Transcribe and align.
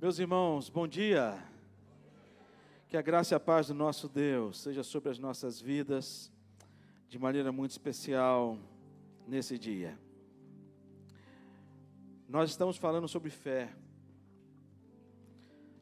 Meus 0.00 0.20
irmãos, 0.20 0.68
bom 0.68 0.86
dia. 0.86 1.36
Que 2.86 2.96
a 2.96 3.02
graça 3.02 3.34
e 3.34 3.36
a 3.36 3.40
paz 3.40 3.66
do 3.66 3.74
nosso 3.74 4.08
Deus 4.08 4.60
seja 4.60 4.84
sobre 4.84 5.10
as 5.10 5.18
nossas 5.18 5.60
vidas 5.60 6.30
de 7.08 7.18
maneira 7.18 7.50
muito 7.50 7.72
especial 7.72 8.56
nesse 9.26 9.58
dia. 9.58 9.98
Nós 12.28 12.48
estamos 12.48 12.76
falando 12.76 13.08
sobre 13.08 13.28
fé. 13.28 13.74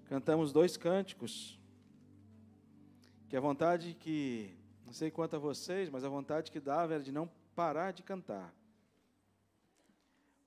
Cantamos 0.06 0.50
dois 0.50 0.78
cânticos. 0.78 1.60
Que 3.28 3.36
a 3.36 3.40
vontade 3.40 3.92
que, 4.00 4.56
não 4.86 4.94
sei 4.94 5.10
quanto 5.10 5.36
a 5.36 5.38
vocês, 5.38 5.90
mas 5.90 6.04
a 6.04 6.08
vontade 6.08 6.50
que 6.50 6.58
dava 6.58 6.94
era 6.94 7.02
de 7.02 7.12
não 7.12 7.30
parar 7.54 7.92
de 7.92 8.02
cantar. 8.02 8.54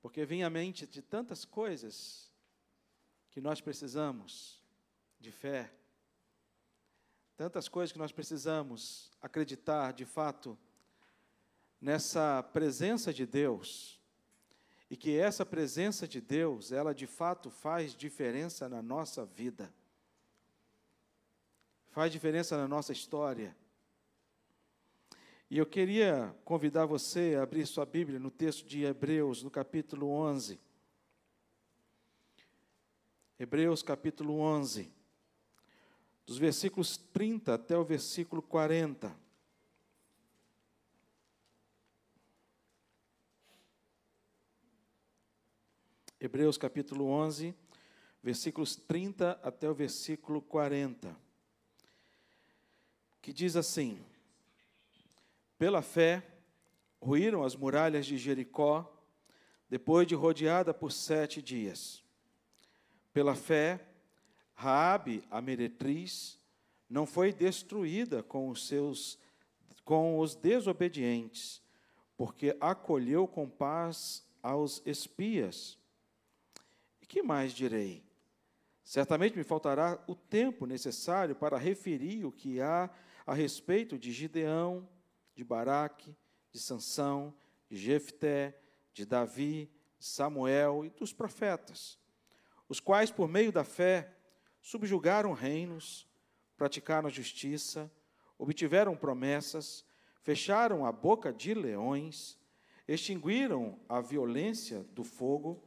Porque 0.01 0.25
vinha 0.25 0.47
à 0.47 0.49
mente 0.49 0.87
de 0.87 1.03
tantas 1.03 1.45
coisas 1.45 2.28
que 3.31 3.41
nós 3.41 3.61
precisamos 3.61 4.61
de 5.19 5.31
fé, 5.31 5.71
tantas 7.37 7.67
coisas 7.67 7.91
que 7.91 7.99
nós 7.99 8.11
precisamos 8.11 9.11
acreditar 9.21 9.93
de 9.93 10.05
fato 10.05 10.57
nessa 11.79 12.43
presença 12.43 13.13
de 13.13 13.25
Deus, 13.25 13.99
e 14.89 14.97
que 14.97 15.17
essa 15.17 15.45
presença 15.45 16.07
de 16.07 16.19
Deus, 16.19 16.71
ela 16.71 16.93
de 16.93 17.05
fato 17.05 17.49
faz 17.49 17.95
diferença 17.95 18.67
na 18.67 18.81
nossa 18.81 19.25
vida, 19.25 19.71
faz 21.91 22.11
diferença 22.11 22.57
na 22.57 22.67
nossa 22.67 22.91
história. 22.91 23.55
E 25.49 25.57
eu 25.57 25.65
queria 25.65 26.35
convidar 26.43 26.85
você 26.85 27.35
a 27.35 27.43
abrir 27.43 27.65
sua 27.65 27.85
Bíblia 27.85 28.19
no 28.19 28.29
texto 28.29 28.67
de 28.67 28.83
Hebreus, 28.83 29.41
no 29.41 29.49
capítulo 29.49 30.09
11. 30.09 30.59
Hebreus 33.41 33.81
capítulo 33.81 34.37
11, 34.39 34.91
dos 36.25 36.37
versículos 36.37 36.97
30 36.97 37.53
até 37.53 37.77
o 37.77 37.85
versículo 37.85 38.41
40. 38.41 39.15
Hebreus 46.19 46.57
capítulo 46.57 47.05
11, 47.05 47.55
versículos 48.21 48.75
30 48.75 49.39
até 49.41 49.69
o 49.69 49.73
versículo 49.73 50.41
40. 50.41 51.15
Que 53.21 53.31
diz 53.31 53.55
assim: 53.55 54.03
Pela 55.57 55.81
fé, 55.81 56.29
ruíram 57.01 57.45
as 57.45 57.55
muralhas 57.55 58.05
de 58.05 58.17
Jericó, 58.17 59.01
depois 59.69 60.05
de 60.05 60.13
rodeada 60.13 60.73
por 60.73 60.91
sete 60.91 61.41
dias. 61.41 62.03
Pela 63.13 63.35
fé, 63.35 63.79
Raabe, 64.53 65.23
a 65.31 65.41
meretriz, 65.41 66.37
não 66.89 67.05
foi 67.05 67.31
destruída 67.31 68.21
com 68.21 68.49
os 68.49 68.67
seus 68.67 69.17
com 69.85 70.19
os 70.19 70.35
desobedientes, 70.35 71.63
porque 72.15 72.55
acolheu 72.59 73.27
com 73.27 73.49
paz 73.49 74.23
aos 74.43 74.83
espias. 74.85 75.79
E 77.01 77.07
que 77.07 77.23
mais 77.23 77.53
direi? 77.53 78.03
Certamente 78.83 79.35
me 79.35 79.43
faltará 79.43 79.97
o 80.07 80.13
tempo 80.13 80.67
necessário 80.67 81.35
para 81.35 81.57
referir 81.57 82.23
o 82.25 82.31
que 82.31 82.61
há 82.61 82.87
a 83.25 83.33
respeito 83.33 83.97
de 83.97 84.11
Gideão, 84.11 84.87
de 85.33 85.43
Baraque, 85.43 86.15
de 86.51 86.59
Sansão, 86.59 87.33
de 87.67 87.77
Jefté, 87.77 88.59
de 88.93 89.05
Davi, 89.05 89.71
de 89.97 90.05
Samuel 90.05 90.85
e 90.85 90.89
dos 90.89 91.11
profetas 91.13 91.98
os 92.69 92.79
quais, 92.79 93.11
por 93.11 93.27
meio 93.27 93.51
da 93.51 93.63
fé, 93.63 94.13
subjugaram 94.61 95.33
reinos, 95.33 96.07
praticaram 96.55 97.09
justiça, 97.09 97.91
obtiveram 98.37 98.95
promessas, 98.95 99.83
fecharam 100.21 100.85
a 100.85 100.91
boca 100.91 101.33
de 101.33 101.53
leões, 101.53 102.37
extinguiram 102.87 103.79
a 103.89 103.99
violência 103.99 104.83
do 104.91 105.03
fogo, 105.03 105.63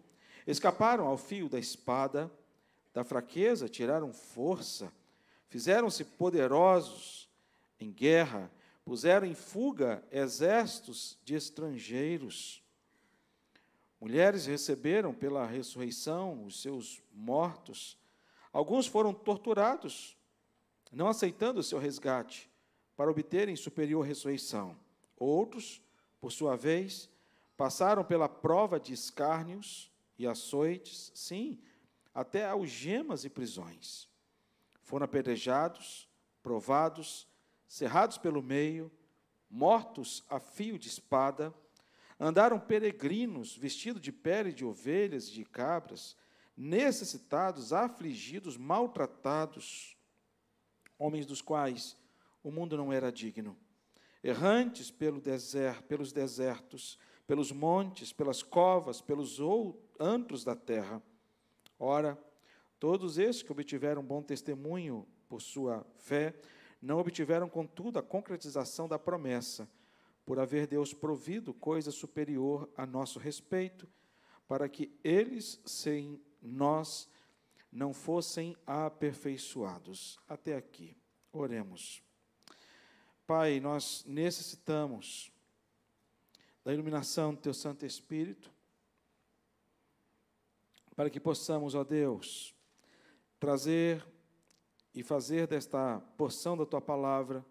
escaparam 0.46 1.06
ao 1.06 1.16
fio 1.16 1.48
da 1.48 1.58
espada, 1.58 2.30
da 2.92 3.04
fraqueza 3.04 3.68
tiraram 3.68 4.12
força, 4.12 4.92
fizeram-se 5.48 6.04
poderosos 6.04 7.28
em 7.80 7.90
guerra, 7.90 8.50
puseram 8.84 9.26
em 9.26 9.34
fuga 9.34 10.02
exércitos 10.10 11.18
de 11.24 11.34
estrangeiros. 11.34 12.61
Mulheres 14.02 14.46
receberam 14.46 15.14
pela 15.14 15.46
ressurreição 15.46 16.44
os 16.44 16.60
seus 16.60 17.00
mortos. 17.12 17.96
Alguns 18.52 18.84
foram 18.84 19.14
torturados, 19.14 20.16
não 20.90 21.06
aceitando 21.06 21.60
o 21.60 21.62
seu 21.62 21.78
resgate, 21.78 22.50
para 22.96 23.12
obterem 23.12 23.54
superior 23.54 24.04
ressurreição. 24.04 24.76
Outros, 25.16 25.80
por 26.20 26.32
sua 26.32 26.56
vez, 26.56 27.08
passaram 27.56 28.02
pela 28.02 28.28
prova 28.28 28.80
de 28.80 28.92
escárnios 28.92 29.88
e 30.18 30.26
açoites, 30.26 31.12
sim, 31.14 31.62
até 32.12 32.44
algemas 32.44 33.24
e 33.24 33.30
prisões. 33.30 34.08
Foram 34.80 35.04
apedrejados, 35.04 36.08
provados, 36.42 37.24
cerrados 37.68 38.18
pelo 38.18 38.42
meio, 38.42 38.90
mortos 39.48 40.24
a 40.28 40.40
fio 40.40 40.76
de 40.76 40.88
espada, 40.88 41.54
Andaram 42.18 42.58
peregrinos, 42.58 43.56
vestidos 43.56 44.00
de 44.00 44.12
pele 44.12 44.52
de 44.52 44.64
ovelhas 44.64 45.28
e 45.28 45.32
de 45.32 45.44
cabras, 45.44 46.16
necessitados, 46.56 47.72
afligidos, 47.72 48.56
maltratados, 48.56 49.96
homens 50.98 51.26
dos 51.26 51.42
quais 51.42 51.96
o 52.42 52.50
mundo 52.50 52.76
não 52.76 52.92
era 52.92 53.10
digno, 53.10 53.56
errantes 54.22 54.90
pelo 54.90 55.20
deserto, 55.20 55.82
pelos 55.84 56.12
desertos, 56.12 56.98
pelos 57.26 57.50
montes, 57.50 58.12
pelas 58.12 58.42
covas, 58.42 59.00
pelos 59.00 59.38
antros 59.98 60.44
da 60.44 60.54
terra. 60.54 61.02
Ora, 61.78 62.18
todos 62.78 63.18
esses 63.18 63.42
que 63.42 63.52
obtiveram 63.52 64.02
bom 64.02 64.22
testemunho 64.22 65.06
por 65.28 65.40
sua 65.40 65.86
fé, 65.96 66.34
não 66.80 66.98
obtiveram, 66.98 67.48
contudo, 67.48 67.98
a 67.98 68.02
concretização 68.02 68.88
da 68.88 68.98
promessa 68.98 69.68
por 70.24 70.38
haver 70.38 70.66
Deus 70.66 70.94
provido 70.94 71.52
coisa 71.52 71.90
superior 71.90 72.70
a 72.76 72.86
nosso 72.86 73.18
respeito, 73.18 73.88
para 74.46 74.68
que 74.68 74.96
eles 75.02 75.60
sem 75.64 76.20
nós 76.40 77.08
não 77.70 77.92
fossem 77.92 78.56
aperfeiçoados. 78.66 80.18
Até 80.28 80.56
aqui. 80.56 80.96
Oremos. 81.32 82.02
Pai, 83.26 83.60
nós 83.60 84.04
necessitamos 84.06 85.32
da 86.64 86.72
iluminação 86.72 87.34
do 87.34 87.40
Teu 87.40 87.54
Santo 87.54 87.86
Espírito, 87.86 88.52
para 90.94 91.08
que 91.08 91.18
possamos, 91.18 91.74
ó 91.74 91.82
Deus, 91.82 92.54
trazer 93.40 94.06
e 94.94 95.02
fazer 95.02 95.46
desta 95.46 96.00
porção 96.16 96.56
da 96.56 96.66
Tua 96.66 96.80
palavra 96.80 97.44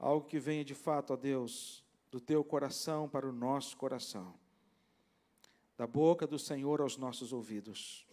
algo 0.00 0.26
que 0.26 0.40
venha 0.40 0.64
de 0.64 0.74
fato, 0.74 1.12
ó 1.12 1.16
Deus, 1.16 1.84
do 2.10 2.18
teu 2.18 2.42
coração 2.42 3.08
para 3.08 3.28
o 3.28 3.32
nosso 3.32 3.76
coração, 3.76 4.34
da 5.76 5.86
boca 5.86 6.26
do 6.26 6.38
Senhor 6.38 6.80
aos 6.80 6.96
nossos 6.96 7.32
ouvidos. 7.32 8.06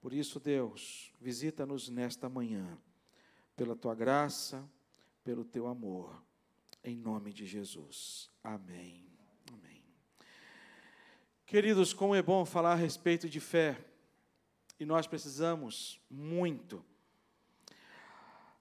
Por 0.00 0.12
isso, 0.12 0.40
Deus, 0.40 1.12
visita-nos 1.20 1.88
nesta 1.88 2.28
manhã, 2.28 2.76
pela 3.54 3.76
tua 3.76 3.94
graça, 3.94 4.68
pelo 5.22 5.44
teu 5.44 5.68
amor, 5.68 6.20
em 6.82 6.96
nome 6.96 7.32
de 7.32 7.46
Jesus. 7.46 8.28
Amém. 8.42 9.06
Amém. 9.52 9.84
Queridos, 11.46 11.92
como 11.92 12.14
é 12.14 12.22
bom 12.22 12.44
falar 12.44 12.72
a 12.72 12.76
respeito 12.76 13.28
de 13.28 13.38
fé, 13.38 13.78
e 14.78 14.84
nós 14.84 15.06
precisamos 15.06 16.00
muito 16.10 16.84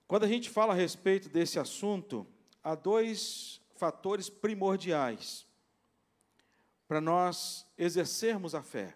quando 0.09 0.23
a 0.23 0.27
gente 0.27 0.49
fala 0.49 0.73
a 0.73 0.75
respeito 0.75 1.29
desse 1.29 1.59
assunto, 1.59 2.25
há 2.63 2.73
dois 2.73 3.61
fatores 3.75 4.27
primordiais 4.27 5.45
para 6.87 6.99
nós 6.99 7.67
exercermos 7.77 8.55
a 8.55 8.63
fé. 8.63 8.95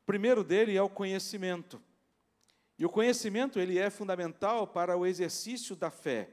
O 0.00 0.06
primeiro 0.06 0.44
dele 0.44 0.76
é 0.76 0.80
o 0.80 0.88
conhecimento. 0.88 1.82
E 2.78 2.86
o 2.86 2.88
conhecimento 2.88 3.58
ele 3.58 3.80
é 3.80 3.90
fundamental 3.90 4.64
para 4.64 4.96
o 4.96 5.04
exercício 5.04 5.74
da 5.74 5.90
fé. 5.90 6.30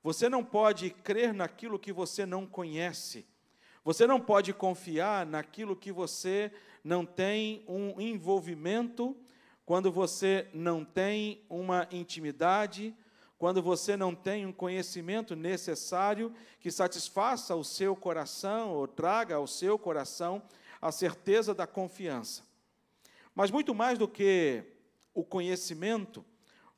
Você 0.00 0.28
não 0.28 0.44
pode 0.44 0.90
crer 0.90 1.34
naquilo 1.34 1.80
que 1.80 1.92
você 1.92 2.24
não 2.24 2.46
conhece. 2.46 3.26
Você 3.84 4.06
não 4.06 4.20
pode 4.20 4.54
confiar 4.54 5.26
naquilo 5.26 5.74
que 5.74 5.90
você 5.90 6.52
não 6.84 7.04
tem 7.04 7.64
um 7.66 8.00
envolvimento 8.00 9.16
quando 9.64 9.90
você 9.92 10.48
não 10.52 10.84
tem 10.84 11.44
uma 11.48 11.86
intimidade, 11.90 12.94
quando 13.38 13.62
você 13.62 13.96
não 13.96 14.14
tem 14.14 14.46
um 14.46 14.52
conhecimento 14.52 15.34
necessário 15.34 16.32
que 16.60 16.70
satisfaça 16.70 17.56
o 17.56 17.64
seu 17.64 17.96
coração 17.96 18.70
ou 18.70 18.86
traga 18.86 19.36
ao 19.36 19.46
seu 19.46 19.78
coração 19.78 20.42
a 20.80 20.92
certeza 20.92 21.54
da 21.54 21.66
confiança. 21.66 22.42
Mas 23.34 23.50
muito 23.50 23.74
mais 23.74 23.98
do 23.98 24.06
que 24.06 24.64
o 25.14 25.24
conhecimento, 25.24 26.24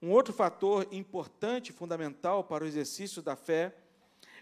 um 0.00 0.10
outro 0.10 0.32
fator 0.32 0.86
importante, 0.92 1.72
fundamental 1.72 2.44
para 2.44 2.64
o 2.64 2.66
exercício 2.66 3.22
da 3.22 3.36
fé 3.36 3.74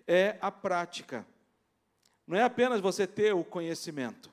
é 0.06 0.36
a 0.40 0.50
prática. 0.50 1.26
Não 2.26 2.36
é 2.36 2.42
apenas 2.42 2.80
você 2.80 3.06
ter 3.06 3.34
o 3.34 3.44
conhecimento, 3.44 4.30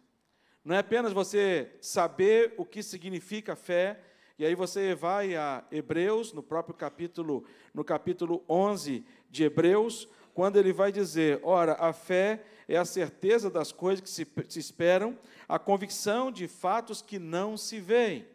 não 0.63 0.75
é 0.75 0.79
apenas 0.79 1.13
você 1.13 1.71
saber 1.81 2.53
o 2.57 2.65
que 2.65 2.83
significa 2.83 3.55
fé, 3.55 3.99
e 4.37 4.45
aí 4.45 4.55
você 4.55 4.95
vai 4.95 5.35
a 5.35 5.63
Hebreus, 5.71 6.31
no 6.31 6.41
próprio 6.41 6.75
capítulo, 6.75 7.45
no 7.73 7.83
capítulo 7.83 8.43
11 8.47 9.05
de 9.29 9.43
Hebreus, 9.43 10.07
quando 10.33 10.57
ele 10.57 10.71
vai 10.71 10.91
dizer: 10.91 11.39
ora, 11.43 11.73
a 11.73 11.91
fé 11.91 12.43
é 12.67 12.77
a 12.77 12.85
certeza 12.85 13.49
das 13.49 13.71
coisas 13.71 14.01
que 14.01 14.09
se, 14.09 14.25
se 14.47 14.59
esperam, 14.59 15.17
a 15.47 15.59
convicção 15.59 16.31
de 16.31 16.47
fatos 16.47 17.01
que 17.01 17.19
não 17.19 17.57
se 17.57 17.79
veem. 17.79 18.25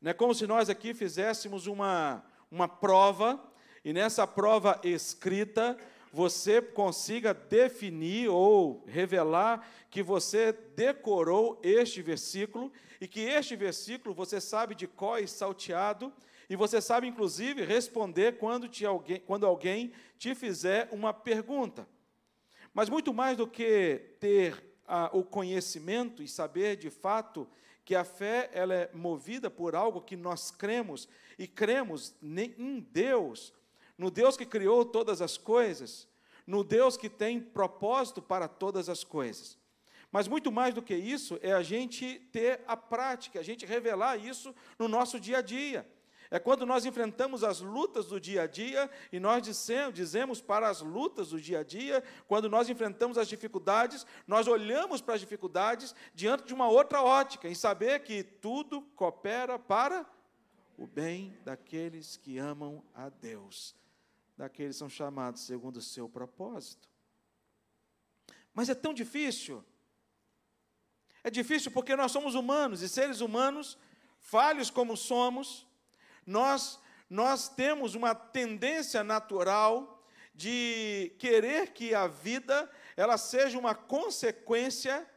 Não 0.00 0.10
é 0.10 0.14
como 0.14 0.34
se 0.34 0.46
nós 0.46 0.70
aqui 0.70 0.94
fizéssemos 0.94 1.66
uma, 1.66 2.24
uma 2.50 2.68
prova, 2.68 3.42
e 3.84 3.92
nessa 3.92 4.26
prova 4.26 4.80
escrita, 4.84 5.76
você 6.16 6.62
consiga 6.62 7.34
definir 7.34 8.30
ou 8.30 8.82
revelar 8.86 9.68
que 9.90 10.02
você 10.02 10.50
decorou 10.74 11.60
este 11.62 12.00
versículo 12.00 12.72
e 12.98 13.06
que 13.06 13.20
este 13.20 13.54
versículo 13.54 14.14
você 14.14 14.40
sabe 14.40 14.74
de 14.74 14.86
có 14.86 15.18
e 15.18 15.28
salteado 15.28 16.10
e 16.48 16.56
você 16.56 16.80
sabe 16.80 17.06
inclusive 17.06 17.62
responder 17.66 18.38
quando, 18.38 18.66
te 18.66 18.86
alguém, 18.86 19.20
quando 19.26 19.44
alguém 19.44 19.92
te 20.18 20.34
fizer 20.34 20.88
uma 20.90 21.12
pergunta. 21.12 21.86
Mas 22.72 22.88
muito 22.88 23.12
mais 23.12 23.36
do 23.36 23.46
que 23.46 24.16
ter 24.18 24.78
ah, 24.88 25.10
o 25.12 25.22
conhecimento 25.22 26.22
e 26.22 26.28
saber 26.28 26.76
de 26.76 26.88
fato 26.88 27.46
que 27.84 27.94
a 27.94 28.04
fé 28.04 28.48
ela 28.54 28.74
é 28.74 28.90
movida 28.94 29.50
por 29.50 29.76
algo 29.76 30.00
que 30.00 30.16
nós 30.16 30.50
cremos 30.50 31.10
e 31.38 31.46
cremos 31.46 32.14
em 32.22 32.80
Deus, 32.90 33.52
no 33.98 34.10
Deus 34.10 34.36
que 34.36 34.46
criou 34.46 34.84
todas 34.84 35.22
as 35.22 35.36
coisas, 35.36 36.08
no 36.46 36.62
Deus 36.62 36.96
que 36.96 37.08
tem 37.08 37.40
propósito 37.40 38.22
para 38.22 38.46
todas 38.46 38.88
as 38.88 39.02
coisas. 39.02 39.58
Mas 40.12 40.28
muito 40.28 40.52
mais 40.52 40.74
do 40.74 40.82
que 40.82 40.94
isso 40.94 41.38
é 41.42 41.52
a 41.52 41.62
gente 41.62 42.20
ter 42.32 42.62
a 42.66 42.76
prática, 42.76 43.40
a 43.40 43.42
gente 43.42 43.66
revelar 43.66 44.16
isso 44.16 44.54
no 44.78 44.88
nosso 44.88 45.18
dia 45.18 45.38
a 45.38 45.42
dia. 45.42 45.86
É 46.30 46.38
quando 46.38 46.66
nós 46.66 46.84
enfrentamos 46.84 47.44
as 47.44 47.60
lutas 47.60 48.06
do 48.06 48.20
dia 48.20 48.42
a 48.42 48.46
dia 48.46 48.90
e 49.12 49.20
nós 49.20 49.42
dizemos, 49.42 49.94
dizemos 49.94 50.40
para 50.40 50.68
as 50.68 50.80
lutas 50.80 51.28
do 51.28 51.40
dia 51.40 51.60
a 51.60 51.62
dia, 51.62 52.02
quando 52.26 52.48
nós 52.48 52.68
enfrentamos 52.68 53.16
as 53.16 53.28
dificuldades, 53.28 54.04
nós 54.26 54.48
olhamos 54.48 55.00
para 55.00 55.14
as 55.14 55.20
dificuldades 55.20 55.94
diante 56.14 56.44
de 56.44 56.54
uma 56.54 56.68
outra 56.68 57.00
ótica, 57.02 57.48
em 57.48 57.54
saber 57.54 58.00
que 58.00 58.24
tudo 58.24 58.82
coopera 58.96 59.58
para 59.58 60.04
o 60.76 60.86
bem 60.86 61.36
daqueles 61.44 62.16
que 62.16 62.38
amam 62.38 62.82
a 62.94 63.08
Deus, 63.08 63.74
daqueles 64.36 64.76
que 64.76 64.78
são 64.78 64.88
chamados 64.88 65.42
segundo 65.42 65.78
o 65.78 65.82
seu 65.82 66.08
propósito. 66.08 66.88
Mas 68.52 68.68
é 68.68 68.74
tão 68.74 68.92
difícil. 68.92 69.64
É 71.22 71.30
difícil 71.30 71.70
porque 71.70 71.96
nós 71.96 72.12
somos 72.12 72.34
humanos 72.34 72.82
e 72.82 72.88
seres 72.88 73.20
humanos, 73.20 73.76
falhos 74.18 74.70
como 74.70 74.96
somos, 74.96 75.66
nós, 76.24 76.78
nós 77.08 77.48
temos 77.48 77.94
uma 77.94 78.14
tendência 78.14 79.02
natural 79.02 80.04
de 80.34 81.14
querer 81.18 81.72
que 81.72 81.94
a 81.94 82.06
vida 82.06 82.70
ela 82.96 83.16
seja 83.16 83.58
uma 83.58 83.74
consequência 83.74 85.08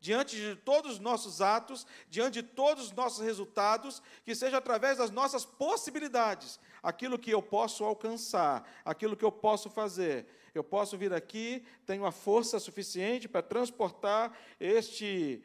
diante 0.00 0.36
de 0.36 0.54
todos 0.56 0.92
os 0.92 0.98
nossos 0.98 1.40
atos, 1.40 1.86
diante 2.10 2.42
de 2.42 2.48
todos 2.48 2.86
os 2.86 2.92
nossos 2.92 3.24
resultados, 3.24 4.02
que 4.22 4.34
seja 4.34 4.58
através 4.58 4.98
das 4.98 5.10
nossas 5.10 5.46
possibilidades, 5.46 6.60
aquilo 6.84 7.18
que 7.18 7.30
eu 7.30 7.42
posso 7.42 7.82
alcançar, 7.82 8.62
aquilo 8.84 9.16
que 9.16 9.24
eu 9.24 9.32
posso 9.32 9.70
fazer. 9.70 10.26
Eu 10.54 10.62
posso 10.62 10.96
vir 10.96 11.12
aqui, 11.12 11.64
tenho 11.84 12.04
a 12.04 12.12
força 12.12 12.60
suficiente 12.60 13.26
para 13.26 13.42
transportar 13.42 14.38
este, 14.60 15.42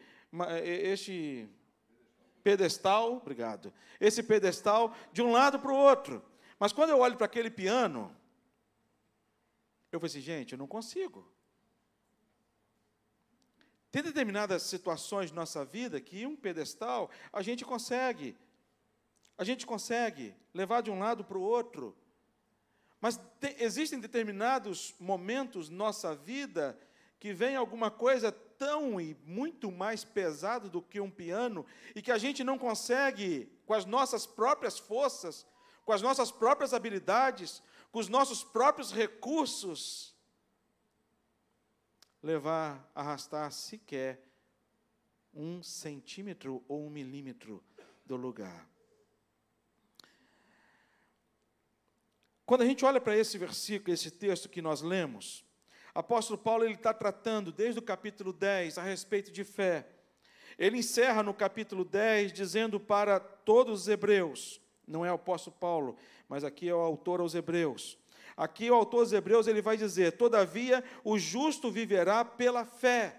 este 0.64 1.50
pedestal, 2.44 3.16
obrigado, 3.16 3.74
esse 4.00 4.22
pedestal 4.22 4.94
de 5.12 5.22
um 5.22 5.32
lado 5.32 5.60
para 5.60 5.72
o 5.72 5.76
outro. 5.76 6.24
Mas 6.60 6.74
quando 6.74 6.90
eu 6.90 7.00
olho 7.00 7.16
para 7.16 7.26
aquele 7.26 7.50
piano, 7.50 8.16
eu 9.92 10.00
falei 10.00 10.12
assim, 10.12 10.22
gente, 10.22 10.52
eu 10.52 10.60
não 10.60 10.68
consigo. 10.68 11.26
Tem 13.90 14.04
determinadas 14.04 14.64
situações 14.64 15.30
de 15.30 15.36
nossa 15.36 15.66
vida 15.66 16.00
que 16.00 16.26
um 16.26 16.36
pedestal 16.36 17.10
a 17.34 17.42
gente 17.42 17.66
consegue, 17.66 18.38
a 19.40 19.46
gente 19.46 19.66
consegue 19.66 20.36
levar 20.54 20.82
de 20.82 20.92
um 20.92 21.00
lado 21.00 21.24
para 21.24 21.38
o 21.38 21.42
outro. 21.42 21.96
Mas 23.00 23.18
tem, 23.40 23.56
existem 23.58 23.98
determinados 23.98 24.94
momentos 25.00 25.70
nossa 25.70 26.14
vida 26.14 26.78
que 27.18 27.32
vem 27.32 27.56
alguma 27.56 27.90
coisa 27.90 28.34
tão 28.34 29.00
e 29.00 29.16
muito 29.26 29.72
mais 29.72 30.04
pesado 30.04 30.70
do 30.70 30.82
que 30.82 31.00
um 31.00 31.10
piano 31.10 31.66
e 31.96 32.02
que 32.02 32.12
a 32.12 32.18
gente 32.18 32.44
não 32.44 32.58
consegue, 32.58 33.50
com 33.66 33.74
as 33.74 33.86
nossas 33.86 34.28
próprias 34.28 34.78
forças, 34.78 35.48
com 35.86 35.94
as 35.94 36.02
nossas 36.02 36.34
próprias 36.34 36.74
habilidades, 36.74 37.64
com 37.94 38.00
os 38.00 38.10
nossos 38.10 38.44
próprios 38.44 38.92
recursos, 38.92 40.14
levar, 42.22 42.92
arrastar 42.94 43.50
sequer 43.54 44.22
um 45.34 45.64
centímetro 45.64 46.62
ou 46.68 46.86
um 46.86 46.90
milímetro 46.90 47.64
do 48.06 48.18
lugar. 48.18 48.68
Quando 52.50 52.64
a 52.64 52.66
gente 52.66 52.84
olha 52.84 53.00
para 53.00 53.16
esse 53.16 53.38
versículo, 53.38 53.94
esse 53.94 54.10
texto 54.10 54.50
que 54.50 54.60
nós 54.60 54.82
lemos, 54.82 55.46
apóstolo 55.94 56.36
Paulo 56.36 56.64
ele 56.64 56.74
está 56.74 56.92
tratando 56.92 57.52
desde 57.52 57.78
o 57.78 57.84
capítulo 57.84 58.34
10 58.34 58.80
a 58.80 58.82
respeito 58.82 59.32
de 59.32 59.44
fé. 59.44 59.86
Ele 60.58 60.80
encerra 60.80 61.22
no 61.22 61.32
capítulo 61.32 61.86
10 61.86 62.34
dizendo 62.34 62.80
para 62.80 63.20
todos 63.20 63.82
os 63.82 63.88
hebreus, 63.88 64.60
não 64.88 65.06
é 65.06 65.12
o 65.12 65.14
apóstolo 65.14 65.56
Paulo, 65.60 65.96
mas 66.28 66.44
aqui 66.44 66.68
é 66.68 66.74
o 66.74 66.80
autor 66.80 67.20
aos 67.20 67.36
hebreus. 67.36 68.00
Aqui 68.36 68.72
o 68.72 68.74
autor 68.74 69.02
aos 69.02 69.14
hebreus 69.14 69.46
ele 69.46 69.62
vai 69.62 69.78
dizer: 69.78 70.18
"Todavia 70.18 70.84
o 71.04 71.20
justo 71.20 71.70
viverá 71.70 72.26
pela 72.26 72.66
fé". 72.66 73.16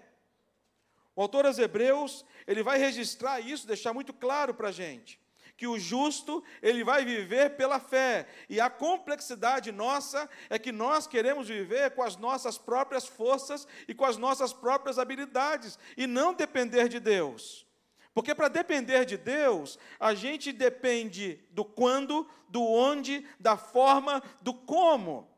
O 1.15 1.21
autor 1.21 1.45
aos 1.45 1.57
hebreus, 1.57 2.25
ele 2.45 2.63
vai 2.63 2.77
registrar 2.77 3.39
isso, 3.39 3.65
deixar 3.65 3.93
muito 3.93 4.11
claro 4.11 4.53
para 4.53 4.67
a 4.67 4.73
gente 4.73 5.20
que 5.61 5.67
o 5.67 5.77
justo, 5.77 6.43
ele 6.59 6.83
vai 6.83 7.05
viver 7.05 7.51
pela 7.51 7.79
fé. 7.79 8.27
E 8.49 8.59
a 8.59 8.67
complexidade 8.67 9.71
nossa 9.71 10.27
é 10.49 10.57
que 10.57 10.71
nós 10.71 11.05
queremos 11.05 11.47
viver 11.47 11.91
com 11.91 12.01
as 12.01 12.17
nossas 12.17 12.57
próprias 12.57 13.05
forças 13.05 13.67
e 13.87 13.93
com 13.93 14.03
as 14.03 14.17
nossas 14.17 14.51
próprias 14.51 14.97
habilidades 14.97 15.77
e 15.95 16.07
não 16.07 16.33
depender 16.33 16.89
de 16.89 16.99
Deus. 16.99 17.63
Porque 18.11 18.33
para 18.33 18.47
depender 18.47 19.05
de 19.05 19.17
Deus, 19.17 19.77
a 19.99 20.15
gente 20.15 20.51
depende 20.51 21.39
do 21.51 21.63
quando, 21.63 22.27
do 22.49 22.63
onde, 22.63 23.23
da 23.39 23.55
forma, 23.55 24.23
do 24.41 24.55
como. 24.55 25.29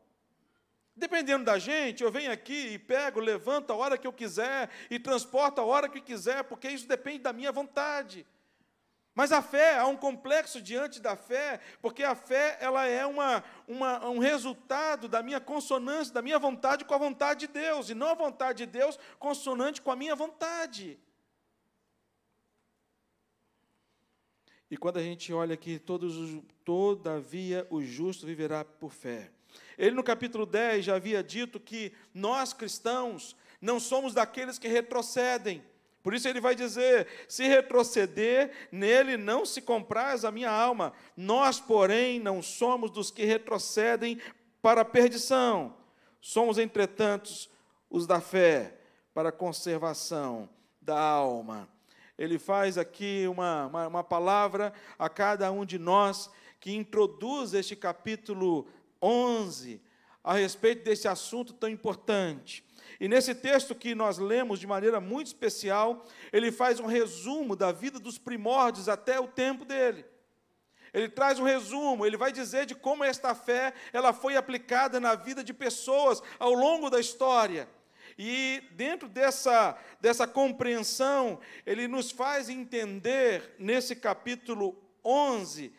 Dependendo 0.96 1.44
da 1.44 1.58
gente, 1.58 2.02
eu 2.02 2.10
venho 2.10 2.32
aqui 2.32 2.68
e 2.68 2.78
pego, 2.78 3.20
levanto 3.20 3.74
a 3.74 3.76
hora 3.76 3.98
que 3.98 4.06
eu 4.06 4.12
quiser 4.12 4.70
e 4.90 4.98
transporto 4.98 5.60
a 5.60 5.64
hora 5.64 5.86
que 5.86 6.00
quiser, 6.00 6.44
porque 6.44 6.68
isso 6.68 6.88
depende 6.88 7.18
da 7.18 7.32
minha 7.34 7.52
vontade. 7.52 8.26
Mas 9.14 9.30
a 9.30 9.40
fé, 9.40 9.78
há 9.78 9.86
um 9.86 9.96
complexo 9.96 10.60
diante 10.60 11.00
da 11.00 11.14
fé, 11.14 11.60
porque 11.80 12.02
a 12.02 12.16
fé 12.16 12.58
ela 12.60 12.84
é 12.86 13.06
uma, 13.06 13.44
uma, 13.68 14.08
um 14.08 14.18
resultado 14.18 15.08
da 15.08 15.22
minha 15.22 15.40
consonância, 15.40 16.12
da 16.12 16.20
minha 16.20 16.38
vontade 16.38 16.84
com 16.84 16.94
a 16.94 16.98
vontade 16.98 17.46
de 17.46 17.52
Deus, 17.52 17.88
e 17.88 17.94
não 17.94 18.08
a 18.08 18.14
vontade 18.14 18.66
de 18.66 18.72
Deus 18.72 18.98
consonante 19.18 19.80
com 19.80 19.92
a 19.92 19.96
minha 19.96 20.16
vontade. 20.16 20.98
E 24.68 24.76
quando 24.76 24.96
a 24.96 25.02
gente 25.02 25.32
olha 25.32 25.54
aqui, 25.54 25.78
todos, 25.78 26.42
todavia 26.64 27.64
o 27.70 27.80
justo 27.80 28.26
viverá 28.26 28.64
por 28.64 28.90
fé. 28.90 29.30
Ele 29.78 29.94
no 29.94 30.02
capítulo 30.02 30.44
10 30.44 30.86
já 30.86 30.96
havia 30.96 31.22
dito 31.22 31.60
que 31.60 31.92
nós 32.12 32.52
cristãos 32.52 33.36
não 33.60 33.78
somos 33.78 34.12
daqueles 34.12 34.58
que 34.58 34.66
retrocedem, 34.66 35.62
por 36.04 36.12
isso 36.12 36.28
ele 36.28 36.38
vai 36.38 36.54
dizer: 36.54 37.08
se 37.26 37.48
retroceder, 37.48 38.52
nele 38.70 39.16
não 39.16 39.46
se 39.46 39.62
compraz 39.62 40.22
a 40.22 40.30
minha 40.30 40.50
alma. 40.50 40.92
Nós, 41.16 41.58
porém, 41.58 42.20
não 42.20 42.42
somos 42.42 42.90
dos 42.90 43.10
que 43.10 43.24
retrocedem 43.24 44.20
para 44.60 44.82
a 44.82 44.84
perdição. 44.84 45.74
Somos, 46.20 46.58
entretanto, 46.58 47.30
os 47.88 48.06
da 48.06 48.20
fé 48.20 48.78
para 49.14 49.30
a 49.30 49.32
conservação 49.32 50.46
da 50.78 51.00
alma. 51.00 51.66
Ele 52.18 52.38
faz 52.38 52.76
aqui 52.76 53.26
uma, 53.26 53.66
uma, 53.66 53.86
uma 53.88 54.04
palavra 54.04 54.74
a 54.98 55.08
cada 55.08 55.50
um 55.50 55.64
de 55.64 55.78
nós 55.78 56.30
que 56.60 56.74
introduz 56.74 57.54
este 57.54 57.74
capítulo 57.74 58.68
11 59.00 59.80
a 60.22 60.34
respeito 60.34 60.84
desse 60.84 61.08
assunto 61.08 61.54
tão 61.54 61.68
importante. 61.68 62.62
E 63.00 63.08
nesse 63.08 63.34
texto 63.34 63.74
que 63.74 63.94
nós 63.94 64.18
lemos 64.18 64.58
de 64.58 64.66
maneira 64.66 65.00
muito 65.00 65.28
especial, 65.28 66.06
ele 66.32 66.52
faz 66.52 66.78
um 66.80 66.86
resumo 66.86 67.56
da 67.56 67.72
vida 67.72 67.98
dos 67.98 68.18
primórdios 68.18 68.88
até 68.88 69.18
o 69.18 69.26
tempo 69.26 69.64
dele. 69.64 70.04
ele 70.92 71.08
traz 71.08 71.40
um 71.40 71.44
resumo, 71.44 72.06
ele 72.06 72.16
vai 72.16 72.30
dizer 72.30 72.66
de 72.66 72.74
como 72.74 73.02
esta 73.02 73.34
fé 73.34 73.74
ela 73.92 74.12
foi 74.12 74.36
aplicada 74.36 75.00
na 75.00 75.16
vida 75.16 75.42
de 75.42 75.52
pessoas 75.52 76.22
ao 76.38 76.52
longo 76.52 76.88
da 76.88 77.00
história. 77.00 77.68
E 78.16 78.62
dentro 78.72 79.08
dessa, 79.08 79.76
dessa 80.00 80.26
compreensão, 80.26 81.40
ele 81.66 81.88
nos 81.88 82.12
faz 82.12 82.48
entender, 82.48 83.54
nesse 83.58 83.96
capítulo 83.96 84.80
11, 85.04 85.74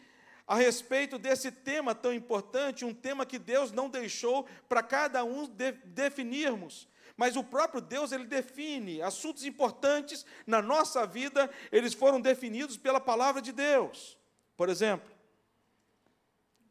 a 0.48 0.56
respeito 0.56 1.18
desse 1.18 1.52
tema 1.52 1.96
tão 1.96 2.14
importante, 2.14 2.86
um 2.86 2.94
tema 2.94 3.26
que 3.26 3.40
Deus 3.40 3.72
não 3.72 3.90
deixou 3.90 4.46
para 4.68 4.84
cada 4.84 5.24
um 5.24 5.48
de, 5.48 5.72
definirmos. 5.72 6.88
Mas 7.18 7.36
o 7.36 7.44
próprio 7.44 7.80
Deus, 7.80 8.12
ele 8.12 8.26
define 8.26 9.02
assuntos 9.02 9.46
importantes 9.46 10.26
na 10.46 10.62
nossa 10.62 11.06
vida, 11.06 11.50
eles 11.72 11.94
foram 11.94 12.20
definidos 12.20 12.78
pela 12.78 13.00
palavra 13.00 13.42
de 13.42 13.52
Deus. 13.52 14.18
Por 14.58 14.70
exemplo, 14.70 15.10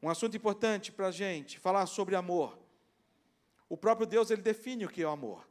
um 0.03 0.11
assunto 0.11 0.37
importante 0.37 0.93
para 0.93 1.07
a 1.07 1.11
gente, 1.11 1.59
falar 1.59 1.87
sobre 1.87 2.15
amor. 2.15 2.59
O 3.69 3.77
próprio 3.77 4.07
Deus, 4.07 4.31
ele 4.31 4.43
define 4.43 4.85
o 4.85 4.89
que 4.89 5.03
é 5.03 5.07
o 5.07 5.11
amor. 5.11 5.49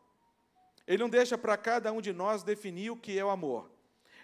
Ele 0.87 1.01
não 1.01 1.09
deixa 1.09 1.37
para 1.37 1.57
cada 1.57 1.91
um 1.91 2.01
de 2.01 2.13
nós 2.13 2.43
definir 2.43 2.91
o 2.91 2.97
que 2.97 3.17
é 3.17 3.25
o 3.25 3.29
amor. 3.29 3.71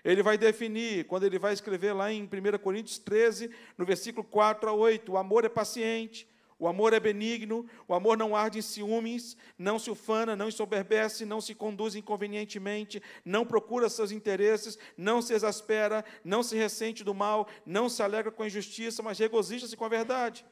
Ele 0.04 0.22
vai 0.22 0.38
definir, 0.38 1.06
quando 1.06 1.26
ele 1.26 1.40
vai 1.40 1.54
escrever 1.54 1.94
lá 1.94 2.12
em 2.12 2.24
1 2.24 2.58
Coríntios 2.60 3.00
13, 3.00 3.54
no 3.78 3.86
versículo 3.86 4.26
4 4.26 4.70
a 4.70 4.74
8, 4.74 5.12
o 5.12 5.18
amor 5.18 5.46
é 5.46 5.50
paciente, 5.50 6.28
o 6.60 6.68
amor 6.68 6.92
é 6.92 7.00
benigno, 7.00 7.66
o 7.88 7.94
amor 7.94 8.18
não 8.18 8.36
arde 8.36 8.60
em 8.60 8.62
ciúmes, 8.62 9.38
não 9.58 9.80
se 9.80 9.90
ufana, 9.90 10.36
não 10.36 10.50
ensoberbece, 10.50 11.26
não 11.26 11.40
se 11.40 11.56
conduz 11.56 11.96
inconvenientemente, 11.96 13.02
não 13.24 13.46
procura 13.46 13.88
seus 13.88 14.12
interesses, 14.12 14.78
não 14.98 15.22
se 15.22 15.34
exaspera, 15.34 16.04
não 16.22 16.44
se 16.44 16.58
ressente 16.58 17.02
do 17.02 17.14
mal, 17.14 17.48
não 17.66 17.88
se 17.88 18.04
alegra 18.04 18.30
com 18.30 18.44
a 18.44 18.48
injustiça, 18.48 19.02
mas 19.02 19.18
regozija-se 19.18 19.78
com 19.78 19.86
a 19.86 19.90
verdade. 19.90 20.46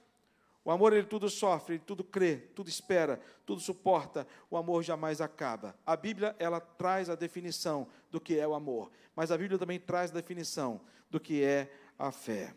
O 0.64 0.72
amor, 0.72 0.94
ele 0.94 1.06
tudo 1.06 1.30
sofre, 1.30 1.76
ele 1.76 1.84
tudo 1.86 2.06
crê, 2.06 2.38
tudo 2.56 2.70
espera, 2.70 3.20
tudo 3.46 3.60
suporta. 3.60 4.26
O 4.50 4.56
amor 4.56 4.84
jamais 4.84 5.20
acaba. 5.20 5.76
A 5.86 5.96
Bíblia, 5.96 6.36
ela 6.40 6.62
traz 6.62 7.10
a 7.10 7.16
definição 7.16 7.88
do 8.10 8.20
que 8.20 8.40
é 8.40 8.48
o 8.48 8.54
amor, 8.54 8.92
mas 9.14 9.30
a 9.30 9.38
Bíblia 9.38 9.60
também 9.60 9.80
traz 9.80 10.12
a 10.12 10.14
definição 10.14 10.80
do 11.10 11.20
que 11.20 11.44
é 11.44 11.70
a 12.00 12.14
fé. 12.14 12.54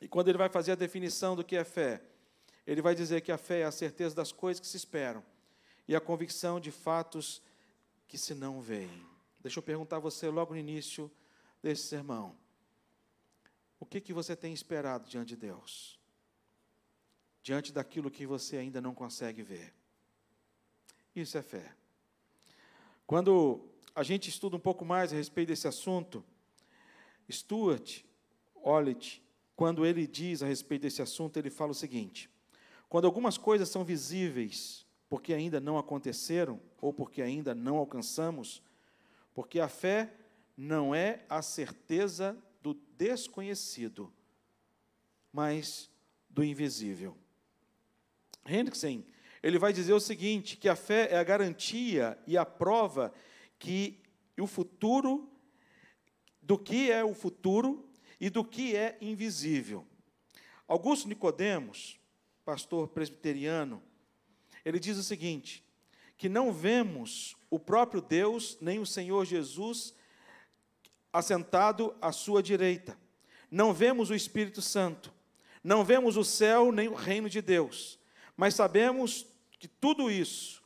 E 0.00 0.06
quando 0.06 0.28
ele 0.28 0.38
vai 0.38 0.48
fazer 0.48 0.72
a 0.72 0.76
definição 0.76 1.34
do 1.34 1.42
que 1.42 1.56
é 1.56 1.64
fé, 1.64 2.02
ele 2.66 2.82
vai 2.82 2.94
dizer 2.94 3.20
que 3.20 3.30
a 3.30 3.38
fé 3.38 3.60
é 3.60 3.64
a 3.64 3.70
certeza 3.72 4.14
das 4.14 4.32
coisas 4.32 4.60
que 4.60 4.66
se 4.66 4.76
esperam 4.76 5.22
e 5.86 5.94
a 5.94 6.00
convicção 6.00 6.58
de 6.58 6.70
fatos 6.70 7.42
que 8.08 8.18
se 8.18 8.34
não 8.34 8.60
veem. 8.60 9.06
Deixa 9.40 9.58
eu 9.58 9.62
perguntar 9.62 9.96
a 9.96 10.00
você 10.00 10.28
logo 10.28 10.54
no 10.54 10.60
início 10.60 11.10
desse 11.62 11.84
sermão. 11.84 12.36
O 13.78 13.86
que, 13.86 14.00
que 14.00 14.12
você 14.12 14.34
tem 14.34 14.52
esperado 14.52 15.08
diante 15.08 15.28
de 15.28 15.36
Deus? 15.36 15.96
diante 17.46 17.72
daquilo 17.72 18.10
que 18.10 18.26
você 18.26 18.56
ainda 18.56 18.80
não 18.80 18.92
consegue 18.92 19.40
ver. 19.40 19.72
Isso 21.14 21.38
é 21.38 21.42
fé. 21.42 21.72
Quando 23.06 23.64
a 23.94 24.02
gente 24.02 24.28
estuda 24.28 24.56
um 24.56 24.60
pouco 24.60 24.84
mais 24.84 25.12
a 25.12 25.16
respeito 25.16 25.50
desse 25.50 25.68
assunto, 25.68 26.24
Stuart 27.30 28.02
Ollett, 28.52 29.22
quando 29.54 29.86
ele 29.86 30.08
diz 30.08 30.42
a 30.42 30.46
respeito 30.46 30.82
desse 30.82 31.00
assunto, 31.00 31.36
ele 31.36 31.48
fala 31.48 31.70
o 31.70 31.74
seguinte: 31.74 32.28
quando 32.88 33.06
algumas 33.06 33.36
coisas 33.36 33.68
são 33.68 33.84
visíveis 33.84 34.86
porque 35.08 35.32
ainda 35.32 35.60
não 35.60 35.78
aconteceram 35.78 36.60
ou 36.80 36.92
porque 36.92 37.22
ainda 37.22 37.54
não 37.54 37.76
alcançamos, 37.76 38.62
porque 39.34 39.60
a 39.60 39.68
fé 39.68 40.12
não 40.56 40.94
é 40.94 41.24
a 41.28 41.42
certeza 41.42 42.36
do 42.62 42.74
desconhecido, 42.74 44.12
mas 45.32 45.90
do 46.28 46.42
invisível. 46.42 47.16
Hendrickson, 48.44 49.02
ele 49.42 49.58
vai 49.58 49.72
dizer 49.72 49.92
o 49.92 50.00
seguinte, 50.00 50.56
que 50.56 50.68
a 50.68 50.76
fé 50.76 51.12
é 51.12 51.18
a 51.18 51.24
garantia 51.24 52.18
e 52.26 52.36
a 52.36 52.44
prova 52.44 53.12
que 53.58 54.00
o 54.38 54.46
futuro, 54.46 55.30
do 56.42 56.58
que 56.58 56.90
é 56.90 57.04
o 57.04 57.14
futuro 57.14 57.88
e 58.20 58.30
do 58.30 58.44
que 58.44 58.74
é 58.74 58.96
invisível. 59.00 59.86
Augusto 60.66 61.08
Nicodemos, 61.08 61.98
pastor 62.46 62.88
presbiteriano, 62.88 63.82
ele 64.64 64.80
diz 64.80 64.96
o 64.96 65.02
seguinte, 65.02 65.62
que 66.16 66.30
não 66.30 66.50
vemos 66.50 67.36
o 67.50 67.58
próprio 67.58 68.00
Deus, 68.00 68.56
nem 68.62 68.78
o 68.78 68.86
Senhor 68.86 69.26
Jesus 69.26 69.92
assentado 71.12 71.94
à 72.00 72.10
sua 72.10 72.42
direita. 72.42 72.98
Não 73.50 73.74
vemos 73.74 74.08
o 74.08 74.14
Espírito 74.14 74.62
Santo. 74.62 75.12
Não 75.62 75.84
vemos 75.84 76.16
o 76.16 76.24
céu, 76.24 76.72
nem 76.72 76.88
o 76.88 76.94
reino 76.94 77.28
de 77.28 77.42
Deus 77.42 77.98
mas 78.36 78.54
sabemos 78.54 79.26
que 79.58 79.66
tudo 79.66 80.10
isso, 80.10 80.62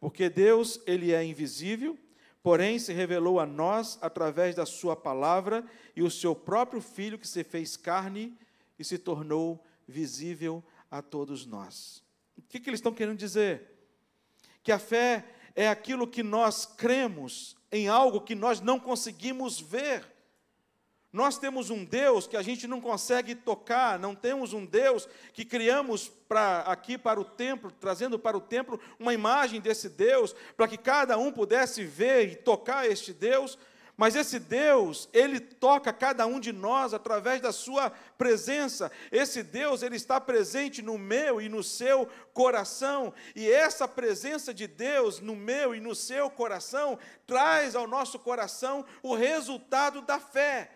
porque 0.00 0.30
Deus, 0.30 0.80
ele 0.86 1.12
é 1.12 1.22
invisível, 1.22 1.98
porém 2.42 2.78
se 2.78 2.92
revelou 2.92 3.38
a 3.38 3.44
nós 3.44 3.98
através 4.00 4.54
da 4.54 4.64
sua 4.64 4.96
palavra 4.96 5.64
e 5.94 6.02
o 6.02 6.10
seu 6.10 6.34
próprio 6.34 6.80
filho 6.80 7.18
que 7.18 7.28
se 7.28 7.44
fez 7.44 7.76
carne 7.76 8.34
e 8.78 8.84
se 8.84 8.96
tornou 8.96 9.62
visível 9.86 10.64
a 10.90 11.00
todos 11.00 11.46
nós. 11.46 12.02
O 12.36 12.42
que, 12.42 12.58
que 12.58 12.68
eles 12.68 12.78
estão 12.78 12.92
querendo 12.92 13.18
dizer? 13.18 13.70
Que 14.62 14.72
a 14.72 14.78
fé 14.78 15.24
é 15.54 15.68
aquilo 15.68 16.06
que 16.06 16.22
nós 16.22 16.66
cremos 16.66 17.56
em 17.70 17.88
algo 17.88 18.20
que 18.20 18.34
nós 18.34 18.60
não 18.60 18.80
conseguimos 18.80 19.60
ver. 19.60 20.04
Nós 21.12 21.38
temos 21.38 21.70
um 21.70 21.84
Deus 21.84 22.26
que 22.28 22.36
a 22.36 22.42
gente 22.42 22.68
não 22.68 22.80
consegue 22.80 23.34
tocar, 23.34 23.98
não 23.98 24.14
temos 24.14 24.52
um 24.52 24.64
Deus 24.64 25.08
que 25.32 25.44
criamos 25.44 26.08
para 26.28 26.60
aqui 26.60 26.96
para 26.96 27.20
o 27.20 27.24
templo, 27.24 27.72
trazendo 27.72 28.16
para 28.16 28.36
o 28.36 28.40
templo 28.40 28.80
uma 28.98 29.12
imagem 29.12 29.60
desse 29.60 29.88
Deus, 29.88 30.34
para 30.56 30.68
que 30.68 30.78
cada 30.78 31.18
um 31.18 31.32
pudesse 31.32 31.84
ver 31.84 32.30
e 32.30 32.36
tocar 32.36 32.88
este 32.88 33.12
Deus. 33.12 33.58
Mas 34.00 34.16
esse 34.16 34.38
Deus, 34.38 35.10
ele 35.12 35.38
toca 35.38 35.92
cada 35.92 36.26
um 36.26 36.40
de 36.40 36.54
nós 36.54 36.94
através 36.94 37.38
da 37.38 37.52
sua 37.52 37.90
presença. 38.16 38.90
Esse 39.12 39.42
Deus, 39.42 39.82
ele 39.82 39.96
está 39.96 40.18
presente 40.18 40.80
no 40.80 40.96
meu 40.96 41.38
e 41.38 41.50
no 41.50 41.62
seu 41.62 42.08
coração, 42.32 43.12
e 43.36 43.46
essa 43.46 43.86
presença 43.86 44.54
de 44.54 44.66
Deus 44.66 45.20
no 45.20 45.36
meu 45.36 45.74
e 45.74 45.80
no 45.80 45.94
seu 45.94 46.30
coração 46.30 46.98
traz 47.26 47.76
ao 47.76 47.86
nosso 47.86 48.18
coração 48.18 48.86
o 49.02 49.14
resultado 49.14 50.00
da 50.00 50.18
fé. 50.18 50.70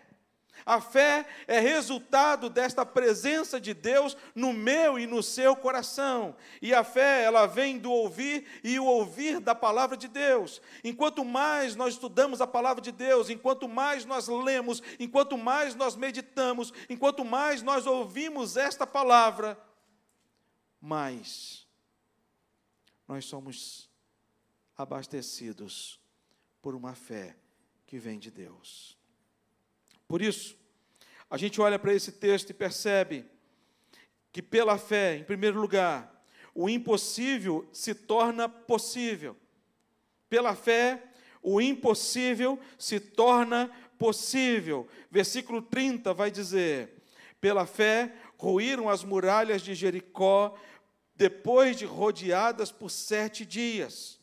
A 0.63 0.79
fé 0.79 1.25
é 1.47 1.59
resultado 1.59 2.49
desta 2.49 2.85
presença 2.85 3.59
de 3.59 3.73
Deus 3.73 4.15
no 4.35 4.53
meu 4.53 4.99
e 4.99 5.07
no 5.07 5.23
seu 5.23 5.55
coração. 5.55 6.35
E 6.61 6.73
a 6.73 6.83
fé, 6.83 7.23
ela 7.23 7.45
vem 7.45 7.79
do 7.79 7.91
ouvir 7.91 8.45
e 8.63 8.79
o 8.79 8.85
ouvir 8.85 9.39
da 9.39 9.55
palavra 9.55 9.97
de 9.97 10.07
Deus. 10.07 10.61
Enquanto 10.83 11.25
mais 11.25 11.75
nós 11.75 11.95
estudamos 11.95 12.41
a 12.41 12.47
palavra 12.47 12.81
de 12.81 12.91
Deus, 12.91 13.29
enquanto 13.29 13.67
mais 13.67 14.05
nós 14.05 14.27
lemos, 14.27 14.81
enquanto 14.99 15.37
mais 15.37 15.73
nós 15.73 15.95
meditamos, 15.95 16.71
enquanto 16.89 17.25
mais 17.25 17.61
nós 17.61 17.85
ouvimos 17.87 18.57
esta 18.57 18.85
palavra, 18.85 19.59
mais 20.79 21.67
nós 23.07 23.25
somos 23.25 23.89
abastecidos 24.77 25.99
por 26.61 26.75
uma 26.75 26.95
fé 26.95 27.35
que 27.85 27.99
vem 27.99 28.19
de 28.19 28.31
Deus. 28.31 28.97
Por 30.07 30.21
isso, 30.21 30.55
a 31.29 31.37
gente 31.37 31.59
olha 31.59 31.79
para 31.79 31.93
esse 31.93 32.11
texto 32.11 32.51
e 32.51 32.53
percebe 32.53 33.25
que, 34.31 34.41
pela 34.41 34.77
fé, 34.77 35.17
em 35.17 35.23
primeiro 35.23 35.59
lugar, 35.59 36.23
o 36.53 36.69
impossível 36.69 37.67
se 37.71 37.93
torna 37.93 38.47
possível. 38.47 39.35
Pela 40.29 40.55
fé, 40.55 41.03
o 41.41 41.59
impossível 41.59 42.59
se 42.77 42.99
torna 42.99 43.69
possível. 43.97 44.87
Versículo 45.11 45.61
30 45.61 46.13
vai 46.13 46.31
dizer: 46.31 47.03
Pela 47.41 47.65
fé, 47.65 48.15
ruíram 48.37 48.89
as 48.89 49.03
muralhas 49.03 49.61
de 49.61 49.73
Jericó 49.73 50.57
depois 51.15 51.77
de 51.77 51.85
rodeadas 51.85 52.71
por 52.71 52.89
sete 52.89 53.45
dias. 53.45 54.19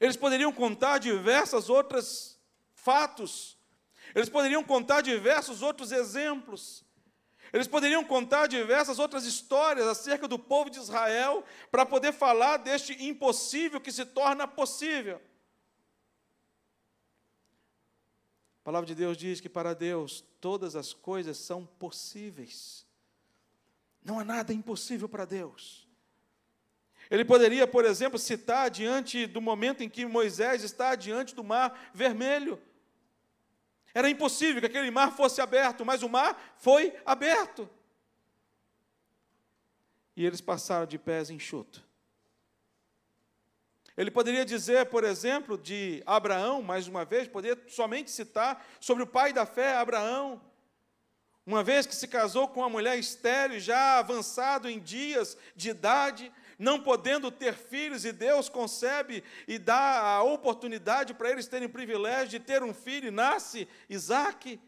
Eles 0.00 0.16
poderiam 0.16 0.52
contar 0.52 0.98
diversas 0.98 1.68
outras 1.68 2.38
fatos 2.74 3.59
eles 4.14 4.28
poderiam 4.28 4.62
contar 4.62 5.00
diversos 5.00 5.62
outros 5.62 5.92
exemplos. 5.92 6.84
Eles 7.52 7.66
poderiam 7.66 8.04
contar 8.04 8.46
diversas 8.46 8.98
outras 8.98 9.24
histórias 9.24 9.86
acerca 9.86 10.28
do 10.28 10.38
povo 10.38 10.70
de 10.70 10.78
Israel 10.78 11.44
para 11.70 11.84
poder 11.84 12.12
falar 12.12 12.58
deste 12.58 13.04
impossível 13.04 13.80
que 13.80 13.90
se 13.90 14.04
torna 14.04 14.46
possível. 14.46 15.20
A 18.60 18.62
palavra 18.62 18.86
de 18.86 18.94
Deus 18.94 19.16
diz 19.16 19.40
que 19.40 19.48
para 19.48 19.74
Deus 19.74 20.22
todas 20.40 20.76
as 20.76 20.92
coisas 20.92 21.38
são 21.38 21.66
possíveis. 21.66 22.86
Não 24.04 24.20
há 24.20 24.24
nada 24.24 24.52
impossível 24.52 25.08
para 25.08 25.24
Deus. 25.24 25.88
Ele 27.10 27.24
poderia, 27.24 27.66
por 27.66 27.84
exemplo, 27.84 28.18
citar 28.18 28.70
diante 28.70 29.26
do 29.26 29.40
momento 29.40 29.82
em 29.82 29.88
que 29.88 30.06
Moisés 30.06 30.62
está 30.62 30.94
diante 30.94 31.34
do 31.34 31.42
mar 31.42 31.90
vermelho. 31.92 32.62
Era 33.94 34.08
impossível 34.08 34.60
que 34.60 34.66
aquele 34.66 34.90
mar 34.90 35.12
fosse 35.16 35.40
aberto, 35.40 35.84
mas 35.84 36.02
o 36.02 36.08
mar 36.08 36.54
foi 36.56 36.94
aberto. 37.04 37.68
E 40.16 40.24
eles 40.24 40.40
passaram 40.40 40.86
de 40.86 40.98
pés 40.98 41.30
enxuto. 41.30 41.82
Ele 43.96 44.10
poderia 44.10 44.44
dizer, 44.44 44.86
por 44.86 45.04
exemplo, 45.04 45.58
de 45.58 46.02
Abraão, 46.06 46.62
mais 46.62 46.86
uma 46.86 47.04
vez, 47.04 47.28
poderia 47.28 47.62
somente 47.68 48.10
citar 48.10 48.64
sobre 48.80 49.02
o 49.02 49.06
pai 49.06 49.32
da 49.32 49.44
fé, 49.44 49.76
Abraão. 49.76 50.40
Uma 51.44 51.64
vez 51.64 51.84
que 51.84 51.94
se 51.94 52.06
casou 52.06 52.48
com 52.48 52.60
uma 52.60 52.68
mulher 52.68 52.98
estéril, 52.98 53.58
já 53.58 53.98
avançado 53.98 54.70
em 54.70 54.78
dias 54.78 55.36
de 55.56 55.70
idade, 55.70 56.32
não 56.60 56.78
podendo 56.78 57.32
ter 57.32 57.54
filhos, 57.54 58.04
e 58.04 58.12
Deus 58.12 58.50
concebe 58.50 59.24
e 59.48 59.58
dá 59.58 60.02
a 60.02 60.22
oportunidade 60.22 61.14
para 61.14 61.30
eles 61.30 61.46
terem 61.46 61.66
o 61.66 61.72
privilégio 61.72 62.28
de 62.28 62.38
ter 62.38 62.62
um 62.62 62.74
filho, 62.74 63.08
e 63.08 63.10
nasce 63.10 63.66
Isaac. 63.88 64.60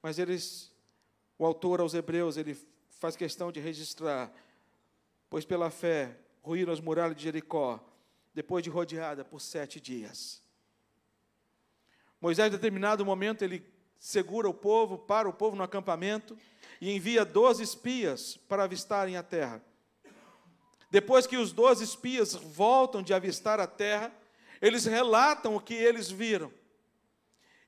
Mas 0.00 0.20
eles, 0.20 0.72
o 1.36 1.44
autor 1.44 1.80
aos 1.80 1.94
Hebreus, 1.94 2.36
ele 2.36 2.56
faz 2.88 3.16
questão 3.16 3.50
de 3.50 3.58
registrar, 3.58 4.32
pois 5.28 5.44
pela 5.44 5.68
fé 5.68 6.16
ruíram 6.40 6.72
as 6.72 6.80
muralhas 6.80 7.16
de 7.16 7.24
Jericó, 7.24 7.84
depois 8.32 8.62
de 8.62 8.70
rodeada 8.70 9.24
por 9.24 9.40
sete 9.40 9.80
dias. 9.80 10.40
Moisés, 12.20 12.46
em 12.46 12.52
determinado 12.52 13.04
momento, 13.04 13.42
ele 13.42 13.66
segura 13.98 14.48
o 14.48 14.54
povo, 14.54 14.96
para 14.96 15.28
o 15.28 15.32
povo 15.32 15.56
no 15.56 15.64
acampamento, 15.64 16.38
e 16.80 16.94
envia 16.94 17.24
doze 17.24 17.62
espias 17.62 18.36
para 18.48 18.64
avistarem 18.64 19.16
a 19.16 19.22
terra. 19.22 19.62
Depois 20.90 21.26
que 21.26 21.36
os 21.36 21.52
doze 21.52 21.84
espias 21.84 22.34
voltam 22.34 23.02
de 23.02 23.12
avistar 23.12 23.60
a 23.60 23.66
terra, 23.66 24.12
eles 24.60 24.84
relatam 24.84 25.56
o 25.56 25.60
que 25.60 25.74
eles 25.74 26.10
viram. 26.10 26.52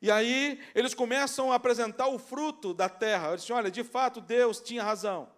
E 0.00 0.10
aí 0.10 0.60
eles 0.74 0.94
começam 0.94 1.50
a 1.50 1.56
apresentar 1.56 2.06
o 2.06 2.18
fruto 2.18 2.72
da 2.72 2.88
terra. 2.88 3.28
Eles 3.28 3.42
dizem: 3.42 3.56
olha, 3.56 3.70
de 3.70 3.82
fato 3.82 4.20
Deus 4.20 4.60
tinha 4.60 4.82
razão. 4.82 5.28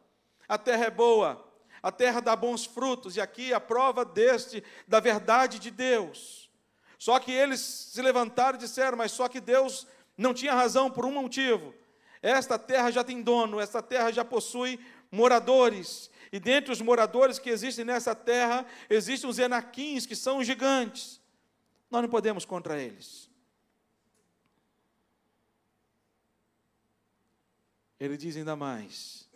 A 0.47 0.59
terra 0.59 0.87
é 0.87 0.91
boa, 0.91 1.45
a 1.83 1.91
terra 1.91 2.21
dá 2.21 2.37
bons 2.37 2.65
frutos, 2.65 3.17
e 3.17 3.21
aqui 3.21 3.55
a 3.55 3.61
prova 3.61 4.05
deste, 4.05 4.63
da 4.87 5.01
verdade 5.01 5.59
de 5.59 5.71
Deus. 5.71 6.51
Só 6.99 7.19
que 7.19 7.33
eles 7.33 7.61
se 7.61 8.03
levantaram 8.03 8.59
e 8.59 8.61
disseram: 8.61 8.99
mas 8.99 9.13
só 9.13 9.29
que 9.29 9.41
Deus 9.41 9.87
não 10.17 10.35
tinha 10.35 10.55
razão 10.55 10.91
por 10.91 11.07
um 11.07 11.13
motivo. 11.13 11.75
Esta 12.23 12.59
terra 12.59 12.91
já 12.91 13.03
tem 13.03 13.23
dono, 13.23 13.61
esta 13.61 13.83
terra 13.83 14.11
já 14.13 14.25
possui 14.25 14.79
moradores. 15.11 16.11
E 16.33 16.39
dentre 16.39 16.73
os 16.73 16.81
moradores 16.81 17.39
que 17.39 17.51
existem 17.51 17.85
nessa 17.85 18.15
terra, 18.15 18.67
existem 18.89 19.29
os 19.29 19.39
enaquins, 19.39 20.07
que 20.07 20.15
são 20.15 20.45
gigantes. 20.45 21.21
Nós 21.91 22.03
não 22.03 22.09
podemos 22.09 22.45
contra 22.45 22.81
eles. 22.81 23.29
Ele 27.99 28.17
diz 28.17 28.37
ainda 28.37 28.55
mais: 28.55 29.29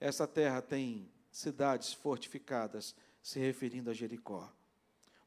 essa 0.00 0.26
terra 0.26 0.60
tem 0.60 1.08
cidades 1.30 1.92
fortificadas, 1.92 2.94
se 3.22 3.38
referindo 3.38 3.90
a 3.90 3.94
Jericó, 3.94 4.52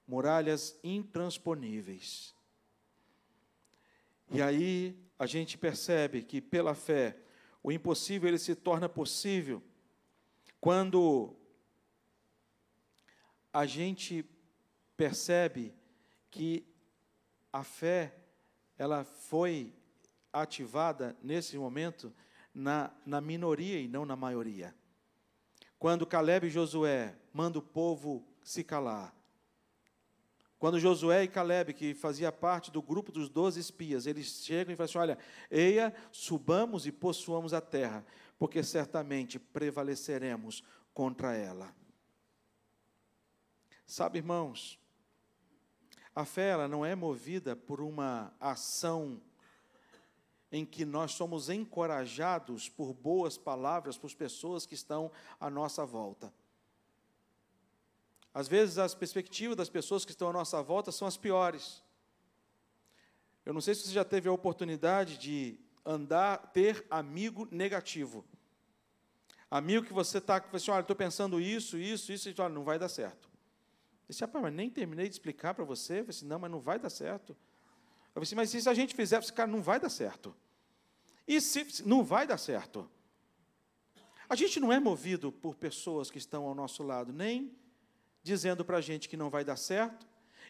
muralhas 0.07 0.77
intransponíveis. 0.83 2.35
E 4.29 4.41
aí 4.41 4.95
a 5.19 5.25
gente 5.25 5.57
percebe 5.57 6.23
que 6.23 6.41
pela 6.41 6.75
fé 6.75 7.17
o 7.63 7.71
impossível 7.71 8.29
ele 8.29 8.37
se 8.37 8.55
torna 8.55 8.87
possível 8.87 9.61
quando 10.59 11.35
a 13.51 13.65
gente 13.65 14.25
percebe 14.95 15.73
que 16.29 16.65
a 17.51 17.63
fé 17.63 18.13
ela 18.77 19.03
foi 19.03 19.73
ativada 20.31 21.17
nesse 21.23 21.57
momento 21.57 22.13
na, 22.53 22.91
na 23.05 23.19
minoria 23.19 23.79
e 23.79 23.87
não 23.87 24.05
na 24.05 24.15
maioria. 24.15 24.75
Quando 25.79 26.05
Caleb 26.05 26.47
e 26.47 26.49
Josué 26.49 27.15
mandam 27.33 27.61
o 27.61 27.65
povo 27.65 28.27
se 28.43 28.63
calar, 28.63 29.15
quando 30.59 30.79
Josué 30.79 31.23
e 31.23 31.27
Caleb, 31.27 31.73
que 31.73 31.93
fazia 31.93 32.31
parte 32.31 32.71
do 32.71 32.81
grupo 32.81 33.11
dos 33.11 33.29
doze 33.29 33.59
espias, 33.59 34.07
eles 34.07 34.43
chegam 34.43 34.73
e 34.73 34.75
falam 34.75 34.85
assim: 34.89 34.97
olha, 34.97 35.17
eia, 35.51 35.93
subamos 36.11 36.87
e 36.87 36.91
possuamos 36.91 37.53
a 37.53 37.61
terra, 37.61 38.05
porque 38.39 38.63
certamente 38.63 39.37
prevaleceremos 39.37 40.63
contra 40.93 41.35
ela. 41.35 41.73
Sabe, 43.85 44.17
irmãos, 44.17 44.79
a 46.15 46.25
fé 46.25 46.49
ela 46.49 46.67
não 46.67 46.83
é 46.83 46.95
movida 46.95 47.55
por 47.55 47.79
uma 47.79 48.33
ação 48.39 49.21
em 50.51 50.65
que 50.65 50.83
nós 50.83 51.11
somos 51.11 51.49
encorajados 51.49 52.67
por 52.67 52.93
boas 52.93 53.37
palavras 53.37 53.97
por 53.97 54.11
pessoas 54.13 54.65
que 54.65 54.73
estão 54.73 55.11
à 55.39 55.49
nossa 55.49 55.85
volta. 55.85 56.33
Às 58.37 58.47
vezes 58.47 58.77
as 58.77 58.93
perspectivas 58.93 59.57
das 59.57 59.67
pessoas 59.67 60.05
que 60.05 60.11
estão 60.11 60.29
à 60.29 60.31
nossa 60.31 60.61
volta 60.61 60.91
são 60.91 61.07
as 61.07 61.17
piores. 61.17 61.83
Eu 63.43 63.51
não 63.51 63.59
sei 63.59 63.73
se 63.73 63.81
você 63.81 63.91
já 63.91 64.05
teve 64.05 64.29
a 64.29 64.31
oportunidade 64.31 65.17
de 65.17 65.59
andar, 65.83 66.51
ter 66.51 66.85
amigo 66.87 67.47
negativo. 67.49 68.23
Amigo 69.49 69.87
que 69.87 69.91
você 69.91 70.19
está, 70.19 70.39
que 70.39 70.51
você, 70.51 70.69
olha, 70.69 70.81
estou 70.81 70.95
pensando 70.95 71.41
isso, 71.41 71.79
isso, 71.79 72.13
isso, 72.13 72.29
e 72.29 72.35
olha, 72.37 72.53
não 72.53 72.63
vai 72.63 72.77
dar 72.77 72.89
certo. 72.89 73.27
Eu 73.27 74.09
disse, 74.09 74.21
rapaz, 74.21 74.43
mas 74.43 74.53
nem 74.53 74.69
terminei 74.69 75.07
de 75.07 75.15
explicar 75.15 75.55
para 75.55 75.65
você. 75.65 76.01
Eu 76.01 76.05
disse, 76.05 76.23
não, 76.23 76.37
mas 76.37 76.51
não 76.51 76.59
vai 76.59 76.77
dar 76.77 76.91
certo. 76.91 77.35
Eu 78.13 78.21
disse, 78.21 78.35
mas 78.35 78.51
se 78.51 78.69
a 78.69 78.73
gente 78.75 78.93
fizer, 78.93 79.17
esse 79.17 79.33
cara 79.33 79.49
não 79.49 79.63
vai 79.63 79.79
dar 79.79 79.89
certo. 79.89 80.35
E 81.27 81.41
se 81.41 81.81
não 81.87 82.03
vai 82.03 82.27
dar 82.27 82.37
certo? 82.37 82.87
A 84.29 84.35
gente 84.35 84.59
não 84.59 84.71
é 84.71 84.79
movido 84.79 85.31
por 85.31 85.55
pessoas 85.55 86.11
que 86.11 86.19
estão 86.19 86.45
ao 86.45 86.53
nosso 86.53 86.83
lado, 86.83 87.11
nem 87.11 87.51
dizendo 88.27 88.63
para 88.63 88.77
a 88.77 88.81
gente 88.81 89.09
que 89.09 89.17
não 89.17 89.29
vai 89.29 89.43
dar 89.43 89.55
certo, 89.55 90.05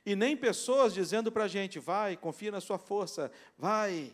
e 0.06 0.16
nem 0.16 0.36
pessoas 0.36 0.94
dizendo 0.94 1.32
para 1.32 1.46
a 1.46 1.48
gente, 1.48 1.80
vai, 1.80 2.18
confia 2.18 2.52
na 2.52 2.60
sua 2.60 2.78
força, 2.78 3.32
vai. 3.58 4.14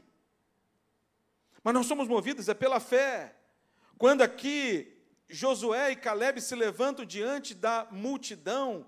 Mas 1.64 1.74
nós 1.74 1.86
somos 1.86 2.08
movidos 2.08 2.50
é 2.50 2.54
pela 2.54 2.80
fé. 2.80 3.36
Quando 3.98 4.22
aqui 4.22 4.96
Josué 5.30 5.92
e 5.92 5.96
Caleb 5.96 6.42
se 6.42 6.56
levantam 6.56 7.06
diante 7.06 7.54
da 7.54 7.88
multidão, 7.90 8.86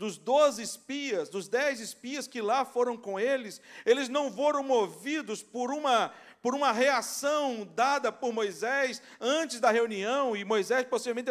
dos 0.00 0.16
doze 0.16 0.62
espias, 0.62 1.28
dos 1.28 1.46
dez 1.46 1.78
espias 1.78 2.26
que 2.26 2.40
lá 2.40 2.64
foram 2.64 2.96
com 2.96 3.20
eles, 3.20 3.60
eles 3.84 4.08
não 4.08 4.32
foram 4.32 4.62
movidos 4.62 5.42
por 5.42 5.70
uma 5.70 6.10
por 6.40 6.54
uma 6.54 6.72
reação 6.72 7.68
dada 7.74 8.10
por 8.10 8.32
Moisés 8.32 9.02
antes 9.20 9.60
da 9.60 9.70
reunião, 9.70 10.34
e 10.34 10.42
Moisés, 10.42 10.86
possivelmente, 10.86 11.30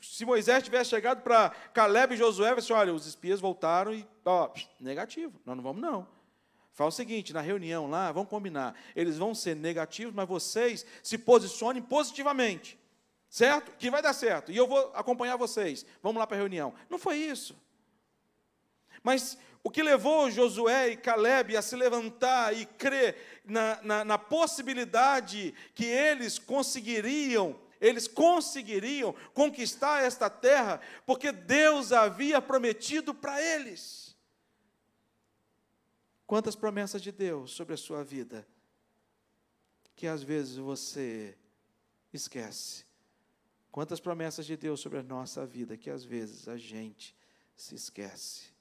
se 0.00 0.24
Moisés 0.24 0.62
tivesse 0.62 0.90
chegado 0.90 1.22
para 1.22 1.50
Caleb 1.74 2.14
e 2.14 2.16
Josué, 2.16 2.52
assim, 2.52 2.72
olha, 2.72 2.94
os 2.94 3.04
espias 3.04 3.40
voltaram 3.40 3.92
e, 3.92 4.06
ó, 4.24 4.48
negativo, 4.78 5.40
nós 5.44 5.56
não 5.56 5.64
vamos 5.64 5.82
não. 5.82 6.06
Fala 6.72 6.90
o 6.90 6.92
seguinte, 6.92 7.32
na 7.32 7.40
reunião 7.40 7.90
lá, 7.90 8.12
vamos 8.12 8.30
combinar, 8.30 8.76
eles 8.94 9.18
vão 9.18 9.34
ser 9.34 9.56
negativos, 9.56 10.14
mas 10.14 10.28
vocês 10.28 10.86
se 11.02 11.18
posicionem 11.18 11.82
positivamente, 11.82 12.78
certo? 13.28 13.72
Que 13.76 13.90
vai 13.90 14.00
dar 14.00 14.12
certo, 14.12 14.52
e 14.52 14.56
eu 14.56 14.68
vou 14.68 14.92
acompanhar 14.94 15.34
vocês, 15.34 15.84
vamos 16.00 16.20
lá 16.20 16.28
para 16.28 16.36
a 16.36 16.40
reunião. 16.40 16.72
Não 16.88 16.96
foi 16.96 17.16
isso. 17.16 17.60
Mas 19.02 19.38
o 19.64 19.70
que 19.70 19.82
levou 19.82 20.30
Josué 20.30 20.90
e 20.90 20.96
Caleb 20.96 21.56
a 21.56 21.62
se 21.62 21.76
levantar 21.76 22.56
e 22.56 22.66
crer 22.66 23.42
na, 23.44 23.80
na, 23.82 24.04
na 24.04 24.18
possibilidade 24.18 25.54
que 25.74 25.84
eles 25.84 26.38
conseguiriam 26.38 27.60
eles 27.82 28.06
conseguiriam 28.06 29.12
conquistar 29.34 30.04
esta 30.04 30.30
terra, 30.30 30.80
porque 31.04 31.32
Deus 31.32 31.90
havia 31.90 32.40
prometido 32.40 33.12
para 33.12 33.42
eles. 33.42 34.16
Quantas 36.24 36.54
promessas 36.54 37.02
de 37.02 37.10
Deus 37.10 37.50
sobre 37.50 37.74
a 37.74 37.76
sua 37.76 38.04
vida, 38.04 38.46
que 39.96 40.06
às 40.06 40.22
vezes 40.22 40.56
você 40.56 41.36
esquece. 42.12 42.84
Quantas 43.72 43.98
promessas 43.98 44.46
de 44.46 44.56
Deus 44.56 44.78
sobre 44.78 45.00
a 45.00 45.02
nossa 45.02 45.44
vida, 45.44 45.76
que 45.76 45.90
às 45.90 46.04
vezes 46.04 46.46
a 46.46 46.56
gente 46.56 47.16
se 47.56 47.74
esquece. 47.74 48.51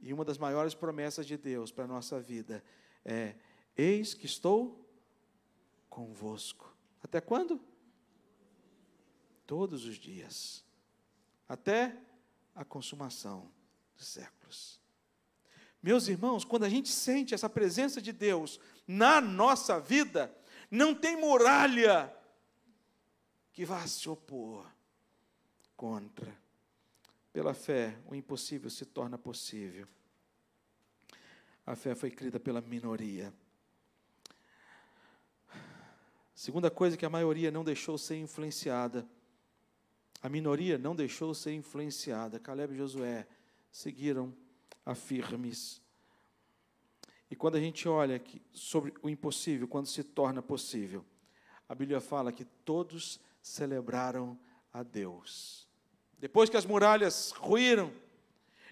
E 0.00 0.12
uma 0.12 0.24
das 0.24 0.38
maiores 0.38 0.74
promessas 0.74 1.26
de 1.26 1.36
Deus 1.36 1.70
para 1.70 1.84
a 1.84 1.88
nossa 1.88 2.20
vida 2.20 2.62
é: 3.04 3.34
Eis 3.76 4.14
que 4.14 4.26
estou 4.26 4.88
convosco. 5.88 6.74
Até 7.02 7.20
quando? 7.20 7.60
Todos 9.46 9.84
os 9.84 9.96
dias. 9.96 10.64
Até 11.48 11.96
a 12.54 12.64
consumação 12.64 13.50
dos 13.96 14.06
séculos. 14.06 14.80
Meus 15.82 16.08
irmãos, 16.08 16.44
quando 16.44 16.64
a 16.64 16.68
gente 16.68 16.88
sente 16.88 17.34
essa 17.34 17.48
presença 17.48 18.02
de 18.02 18.12
Deus 18.12 18.60
na 18.86 19.20
nossa 19.20 19.78
vida, 19.78 20.34
não 20.70 20.94
tem 20.94 21.16
muralha 21.16 22.12
que 23.52 23.64
vá 23.64 23.86
se 23.86 24.08
opor 24.08 24.66
contra. 25.76 26.36
Pela 27.32 27.54
fé, 27.54 27.98
o 28.06 28.14
impossível 28.14 28.70
se 28.70 28.84
torna 28.84 29.18
possível. 29.18 29.86
a 31.66 31.76
fé 31.76 31.94
foi 31.94 32.10
crida 32.10 32.40
pela 32.40 32.60
minoria. 32.60 33.32
Segunda 36.34 36.70
coisa 36.70 36.96
que 36.96 37.04
a 37.04 37.10
maioria 37.10 37.50
não 37.50 37.64
deixou 37.64 37.98
ser 37.98 38.16
influenciada. 38.16 39.06
A 40.22 40.28
minoria 40.28 40.78
não 40.78 40.96
deixou 40.96 41.34
ser 41.34 41.52
influenciada. 41.52 42.38
Caleb 42.38 42.74
e 42.74 42.78
Josué 42.78 43.26
seguiram 43.70 44.34
a 44.84 44.94
firmes. 44.94 45.82
E 47.30 47.36
quando 47.36 47.56
a 47.56 47.60
gente 47.60 47.86
olha 47.86 48.22
sobre 48.52 48.94
o 49.02 49.10
impossível, 49.10 49.68
quando 49.68 49.86
se 49.86 50.02
torna 50.02 50.40
possível, 50.40 51.04
a 51.68 51.74
Bíblia 51.74 52.00
fala 52.00 52.32
que 52.32 52.44
todos 52.44 53.20
celebraram 53.42 54.38
a 54.72 54.82
Deus. 54.82 55.67
Depois 56.18 56.50
que 56.50 56.56
as 56.56 56.66
muralhas 56.66 57.30
ruíram, 57.32 57.92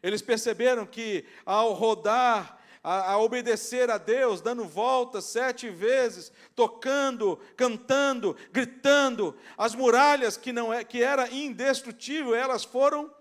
eles 0.03 0.23
perceberam 0.23 0.87
que 0.87 1.25
ao 1.45 1.73
rodar, 1.73 2.59
a, 2.83 3.13
a, 3.13 3.19
obedecer 3.19 3.91
a 3.91 3.99
Deus, 3.99 4.41
dando 4.41 4.65
voltas 4.65 5.25
sete 5.25 5.69
vezes, 5.69 6.31
tocando, 6.55 7.37
cantando, 7.57 8.37
gritando, 8.53 9.37
as 9.57 9.75
muralhas 9.75 10.37
que 10.37 10.53
não 10.53 10.73
é 10.73 10.85
que 10.85 11.03
era 11.03 11.29
indestrutível, 11.33 12.35
elas 12.35 12.63
foram 12.65 13.13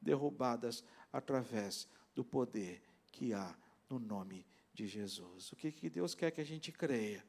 derrubadas 0.00 0.84
através 1.12 1.88
do 2.14 2.22
poder 2.24 2.82
que 3.10 3.32
há 3.32 3.54
no 3.88 3.98
nome 3.98 4.46
de 4.74 4.86
Jesus. 4.86 5.52
O 5.52 5.56
que, 5.56 5.72
que 5.72 5.88
Deus 5.88 6.14
quer 6.14 6.30
que 6.30 6.40
a 6.40 6.44
gente 6.44 6.70
creia? 6.72 7.24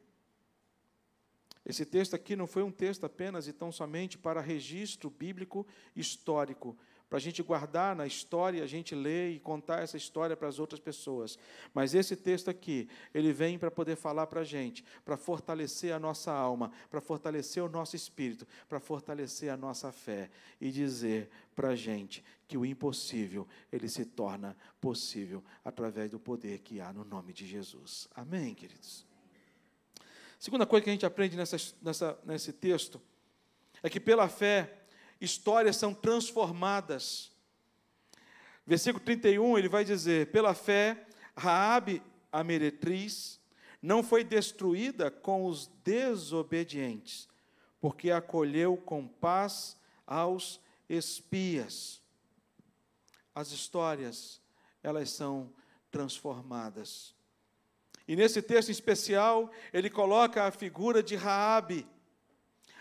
Esse 1.66 1.86
texto 1.86 2.16
aqui 2.16 2.36
não 2.36 2.46
foi 2.46 2.62
um 2.62 2.72
texto 2.72 3.06
apenas 3.06 3.48
e 3.48 3.54
tão 3.54 3.72
somente 3.72 4.18
para 4.18 4.40
registro 4.40 5.10
bíblico 5.10 5.66
histórico, 5.96 6.78
para 7.10 7.18
a 7.18 7.22
gente 7.22 7.42
guardar 7.44 7.96
na 7.96 8.06
história, 8.06 8.64
a 8.64 8.68
gente 8.68 8.96
ler 8.96 9.32
e 9.32 9.40
contar 9.40 9.82
essa 9.82 9.96
história 9.96 10.36
para 10.36 10.48
as 10.48 10.60
outras 10.60 10.80
pessoas. 10.80 11.38
Mas 11.74 11.94
esse 11.94 12.16
texto 12.16 12.50
aqui, 12.50 12.90
ele 13.14 13.32
vem 13.32 13.58
para 13.60 13.70
poder 13.70 13.96
falar 13.96 14.28
para 14.28 14.42
a 14.42 14.44
gente, 14.44 14.84
para 15.04 15.16
fortalecer 15.16 15.94
a 15.94 16.00
nossa 16.00 16.32
alma, 16.32 16.72
para 16.90 17.00
fortalecer 17.02 17.64
o 17.64 17.70
nosso 17.70 17.96
espírito, 17.96 18.46
para 18.68 18.80
fortalecer 18.80 19.52
a 19.52 19.58
nossa 19.58 19.92
fé 19.92 20.30
e 20.60 20.72
dizer 20.72 21.30
para 21.56 21.70
a 21.70 21.76
gente 21.76 22.24
que 22.48 22.58
o 22.58 22.66
impossível, 22.66 23.48
ele 23.72 23.88
se 23.88 24.04
torna 24.06 24.58
possível 24.82 25.44
através 25.64 26.10
do 26.10 26.20
poder 26.20 26.60
que 26.60 26.82
há 26.82 26.92
no 26.92 27.06
nome 27.06 27.34
de 27.34 27.46
Jesus. 27.46 28.08
Amém, 28.14 28.54
queridos? 28.54 29.15
Segunda 30.40 30.66
coisa 30.66 30.84
que 30.84 30.90
a 30.90 30.94
gente 30.94 31.06
aprende 31.06 31.36
nessa, 31.36 31.58
nessa, 31.82 32.20
nesse 32.24 32.54
texto 32.54 33.02
é 33.82 33.90
que 33.90 34.00
pela 34.00 34.28
fé 34.28 34.86
histórias 35.20 35.76
são 35.78 35.94
transformadas. 35.94 37.32
Versículo 38.66 39.04
31, 39.04 39.58
ele 39.58 39.70
vai 39.70 39.86
dizer: 39.86 40.32
"Pela 40.32 40.54
fé, 40.54 41.08
Raabe, 41.36 42.02
a 42.32 42.44
meretriz, 42.44 43.40
não 43.82 44.04
foi 44.04 44.24
destruída 44.24 45.10
com 45.10 45.46
os 45.46 45.68
desobedientes, 45.84 47.28
porque 47.80 48.12
acolheu 48.12 48.76
com 48.76 49.08
paz 49.08 49.78
aos 50.06 50.60
espias." 50.90 52.02
As 53.34 53.52
histórias, 53.52 54.42
elas 54.82 55.10
são 55.10 55.54
transformadas. 55.92 57.15
E 58.08 58.16
nesse 58.16 58.42
texto 58.42 58.70
especial, 58.70 59.52
ele 59.74 59.90
coloca 59.90 60.44
a 60.44 60.52
figura 60.52 61.02
de 61.02 61.16
Raabe, 61.16 61.88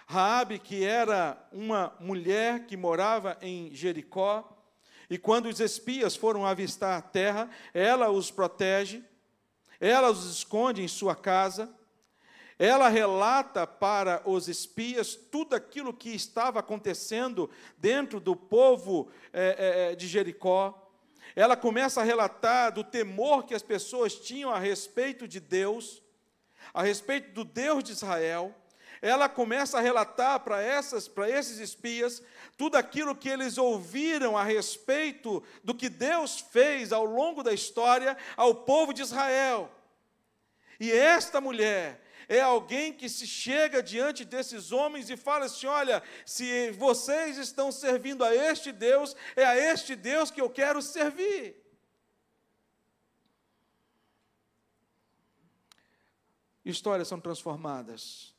Raabe, 0.06 0.58
que 0.58 0.84
era 0.84 1.38
uma 1.50 1.94
mulher 1.98 2.66
que 2.66 2.76
morava 2.76 3.38
em 3.40 3.74
Jericó, 3.74 4.50
e 5.08 5.18
quando 5.18 5.46
os 5.46 5.60
espias 5.60 6.16
foram 6.16 6.46
avistar 6.46 6.98
a 6.98 7.02
terra, 7.02 7.48
ela 7.72 8.10
os 8.10 8.30
protege, 8.30 9.02
ela 9.80 10.10
os 10.10 10.24
esconde 10.24 10.82
em 10.82 10.88
sua 10.88 11.14
casa, 11.14 11.74
ela 12.58 12.88
relata 12.88 13.66
para 13.66 14.22
os 14.24 14.48
espias 14.48 15.14
tudo 15.14 15.54
aquilo 15.54 15.92
que 15.92 16.10
estava 16.10 16.60
acontecendo 16.60 17.50
dentro 17.76 18.20
do 18.20 18.36
povo 18.36 19.10
é, 19.32 19.90
é, 19.92 19.96
de 19.96 20.06
Jericó. 20.06 20.83
Ela 21.36 21.56
começa 21.56 22.00
a 22.00 22.04
relatar 22.04 22.72
do 22.72 22.84
temor 22.84 23.44
que 23.44 23.54
as 23.54 23.62
pessoas 23.62 24.14
tinham 24.14 24.50
a 24.50 24.58
respeito 24.58 25.26
de 25.26 25.40
Deus, 25.40 26.02
a 26.72 26.82
respeito 26.82 27.32
do 27.32 27.44
Deus 27.44 27.84
de 27.84 27.92
Israel 27.92 28.54
ela 29.04 29.28
começa 29.28 29.76
a 29.76 29.82
relatar 29.82 30.40
para 30.40 30.62
essas, 30.62 31.06
para 31.06 31.28
esses 31.28 31.58
espias, 31.58 32.22
tudo 32.56 32.76
aquilo 32.76 33.14
que 33.14 33.28
eles 33.28 33.58
ouviram 33.58 34.34
a 34.34 34.42
respeito 34.42 35.42
do 35.62 35.74
que 35.74 35.90
Deus 35.90 36.40
fez 36.40 36.90
ao 36.90 37.04
longo 37.04 37.42
da 37.42 37.52
história 37.52 38.16
ao 38.34 38.54
povo 38.54 38.94
de 38.94 39.02
Israel. 39.02 39.70
E 40.80 40.90
esta 40.90 41.38
mulher 41.38 42.00
é 42.28 42.40
alguém 42.40 42.92
que 42.92 43.08
se 43.08 43.26
chega 43.26 43.82
diante 43.82 44.24
desses 44.24 44.72
homens 44.72 45.10
e 45.10 45.16
fala 45.16 45.46
assim: 45.46 45.66
olha, 45.66 46.02
se 46.24 46.70
vocês 46.72 47.36
estão 47.38 47.70
servindo 47.70 48.24
a 48.24 48.34
este 48.34 48.72
Deus, 48.72 49.16
é 49.36 49.44
a 49.44 49.56
este 49.56 49.94
Deus 49.94 50.30
que 50.30 50.40
eu 50.40 50.50
quero 50.50 50.80
servir. 50.82 51.56
Histórias 56.64 57.08
são 57.08 57.20
transformadas. 57.20 58.34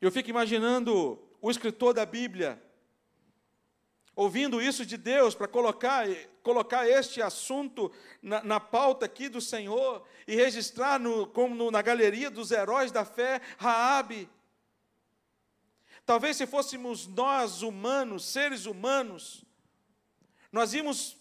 Eu 0.00 0.10
fico 0.10 0.30
imaginando 0.30 1.22
o 1.40 1.50
escritor 1.50 1.92
da 1.92 2.06
Bíblia 2.06 2.62
ouvindo 4.16 4.62
isso 4.62 4.86
de 4.86 4.96
Deus 4.96 5.34
para 5.34 5.46
colocar, 5.46 6.08
colocar 6.42 6.88
este 6.88 7.20
assunto 7.20 7.92
na, 8.22 8.42
na, 8.42 8.58
pauta 8.58 9.04
aqui 9.04 9.28
do 9.28 9.42
Senhor 9.42 10.02
e 10.26 10.34
registrar 10.34 10.98
no, 10.98 11.26
como 11.26 11.54
no, 11.54 11.70
na 11.70 11.82
galeria 11.82 12.30
dos 12.30 12.50
heróis 12.50 12.90
da 12.90 13.04
fé 13.04 13.42
Raabe. 13.58 14.26
Talvez 16.06 16.38
se 16.38 16.46
fôssemos 16.46 17.06
nós 17.06 17.60
humanos, 17.60 18.24
seres 18.24 18.64
humanos, 18.64 19.44
nós 20.50 20.72
íamos 20.72 21.18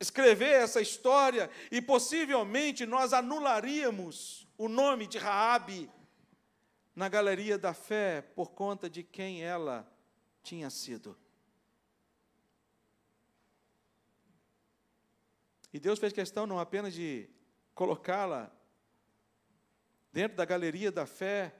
escrever 0.00 0.62
essa 0.62 0.80
história 0.80 1.50
e 1.70 1.82
possivelmente 1.82 2.86
nós 2.86 3.12
anularíamos 3.12 4.48
o 4.56 4.68
nome 4.68 5.06
de 5.06 5.18
Raabe 5.18 5.90
na 6.96 7.10
galeria 7.10 7.58
da 7.58 7.74
fé 7.74 8.22
por 8.22 8.52
conta 8.52 8.88
de 8.88 9.02
quem 9.02 9.42
ela 9.42 9.86
tinha 10.42 10.70
sido. 10.70 11.14
E 15.78 15.80
Deus 15.80 16.00
fez 16.00 16.12
questão 16.12 16.44
não 16.44 16.58
apenas 16.58 16.92
de 16.92 17.30
colocá-la 17.72 18.50
dentro 20.12 20.36
da 20.36 20.44
galeria 20.44 20.90
da 20.90 21.06
fé, 21.06 21.54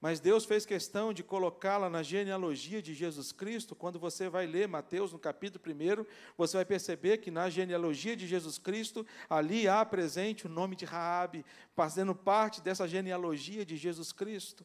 mas 0.00 0.20
Deus 0.20 0.44
fez 0.44 0.64
questão 0.64 1.12
de 1.12 1.24
colocá-la 1.24 1.90
na 1.90 2.04
genealogia 2.04 2.80
de 2.80 2.94
Jesus 2.94 3.32
Cristo. 3.32 3.74
Quando 3.74 3.98
você 3.98 4.28
vai 4.28 4.46
ler 4.46 4.68
Mateus 4.68 5.12
no 5.12 5.18
capítulo 5.18 5.60
1, 5.66 6.06
você 6.36 6.56
vai 6.56 6.64
perceber 6.64 7.18
que 7.18 7.32
na 7.32 7.50
genealogia 7.50 8.14
de 8.14 8.28
Jesus 8.28 8.58
Cristo, 8.58 9.04
ali 9.28 9.66
há 9.66 9.84
presente 9.84 10.46
o 10.46 10.48
nome 10.48 10.76
de 10.76 10.84
Raabe, 10.84 11.44
fazendo 11.74 12.14
parte 12.14 12.60
dessa 12.60 12.86
genealogia 12.86 13.66
de 13.66 13.76
Jesus 13.76 14.12
Cristo. 14.12 14.64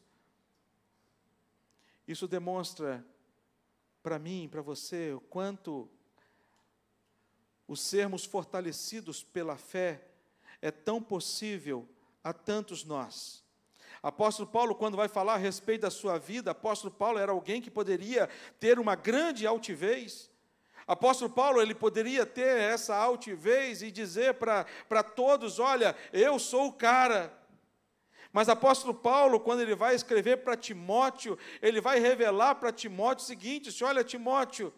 Isso 2.06 2.28
demonstra 2.28 3.04
para 4.04 4.20
mim, 4.20 4.48
para 4.48 4.62
você, 4.62 5.12
o 5.14 5.20
quanto 5.20 5.90
os 7.68 7.80
sermos 7.82 8.24
fortalecidos 8.24 9.22
pela 9.22 9.56
fé 9.56 10.02
é 10.62 10.70
tão 10.70 11.02
possível 11.02 11.86
a 12.24 12.32
tantos 12.32 12.82
nós. 12.82 13.44
Apóstolo 14.02 14.48
Paulo, 14.48 14.74
quando 14.74 14.96
vai 14.96 15.08
falar 15.08 15.34
a 15.34 15.38
respeito 15.38 15.82
da 15.82 15.90
sua 15.90 16.18
vida, 16.18 16.52
apóstolo 16.52 16.92
Paulo 16.92 17.18
era 17.18 17.30
alguém 17.30 17.60
que 17.60 17.70
poderia 17.70 18.28
ter 18.58 18.78
uma 18.78 18.94
grande 18.94 19.46
altivez. 19.46 20.30
Apóstolo 20.86 21.30
Paulo, 21.30 21.60
ele 21.60 21.74
poderia 21.74 22.24
ter 22.24 22.56
essa 22.58 22.96
altivez 22.96 23.82
e 23.82 23.90
dizer 23.90 24.34
para 24.34 25.02
todos: 25.02 25.58
olha, 25.58 25.94
eu 26.12 26.38
sou 26.38 26.68
o 26.68 26.72
cara. 26.72 27.36
Mas 28.32 28.48
apóstolo 28.48 28.94
Paulo, 28.94 29.40
quando 29.40 29.60
ele 29.60 29.74
vai 29.74 29.94
escrever 29.94 30.38
para 30.38 30.56
Timóteo, 30.56 31.36
ele 31.60 31.80
vai 31.80 31.98
revelar 31.98 32.54
para 32.54 32.72
Timóteo 32.72 33.24
o 33.24 33.26
seguinte: 33.26 33.72
se 33.72 33.82
olha, 33.84 34.04
Timóteo, 34.04 34.72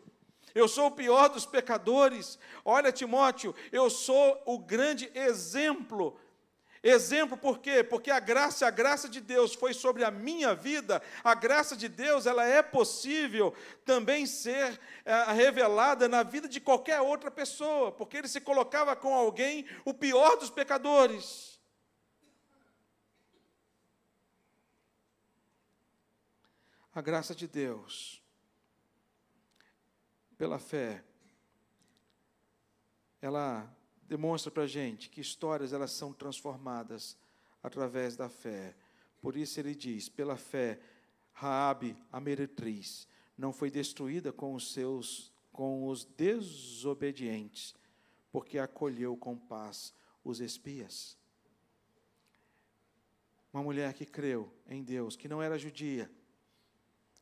eu 0.54 0.68
sou 0.68 0.86
o 0.86 0.92
pior 0.92 1.28
dos 1.28 1.46
pecadores. 1.46 2.38
Olha, 2.64 2.92
Timóteo, 2.92 3.54
eu 3.70 3.88
sou 3.88 4.42
o 4.46 4.58
grande 4.58 5.10
exemplo 5.14 6.18
Exemplo 6.82 7.36
por 7.36 7.58
quê? 7.58 7.84
Porque 7.84 8.10
a 8.10 8.18
graça, 8.18 8.66
a 8.66 8.70
graça 8.70 9.06
de 9.06 9.20
Deus 9.20 9.52
foi 9.52 9.74
sobre 9.74 10.02
a 10.02 10.10
minha 10.10 10.54
vida, 10.54 11.02
a 11.22 11.34
graça 11.34 11.76
de 11.76 11.88
Deus, 11.88 12.24
ela 12.24 12.42
é 12.42 12.62
possível 12.62 13.54
também 13.84 14.24
ser 14.24 14.80
é, 15.04 15.24
revelada 15.32 16.08
na 16.08 16.22
vida 16.22 16.48
de 16.48 16.58
qualquer 16.58 17.02
outra 17.02 17.30
pessoa, 17.30 17.92
porque 17.92 18.16
ele 18.16 18.28
se 18.28 18.40
colocava 18.40 18.96
com 18.96 19.14
alguém, 19.14 19.66
o 19.84 19.92
pior 19.92 20.36
dos 20.38 20.48
pecadores. 20.48 21.60
A 26.94 27.02
graça 27.02 27.34
de 27.34 27.46
Deus, 27.46 28.19
pela 30.40 30.59
fé, 30.59 31.05
ela 33.20 33.70
demonstra 34.09 34.50
para 34.50 34.62
a 34.62 34.66
gente 34.66 35.11
que 35.11 35.20
histórias 35.20 35.74
elas 35.74 35.92
são 35.92 36.14
transformadas 36.14 37.14
através 37.62 38.16
da 38.16 38.31
fé. 38.31 38.74
Por 39.20 39.37
isso 39.37 39.61
ele 39.61 39.74
diz: 39.74 40.09
pela 40.09 40.38
fé, 40.38 40.81
Raabe, 41.31 41.94
a 42.11 42.18
meretriz, 42.18 43.07
não 43.37 43.53
foi 43.53 43.70
destruída 43.70 44.33
com 44.33 44.55
os 44.55 44.72
seus 44.72 45.31
com 45.53 45.87
os 45.88 46.07
desobedientes, 46.07 47.74
porque 48.33 48.59
acolheu 48.59 49.18
com 49.18 49.37
paz 49.37 49.92
os 50.24 50.40
espias. 50.40 51.18
Uma 53.53 53.62
mulher 53.62 53.92
que 53.92 54.07
creu 54.07 54.50
em 54.66 54.83
Deus, 54.83 55.16
que 55.16 55.29
não 55.29 55.42
era 55.42 55.59
judia, 55.59 56.11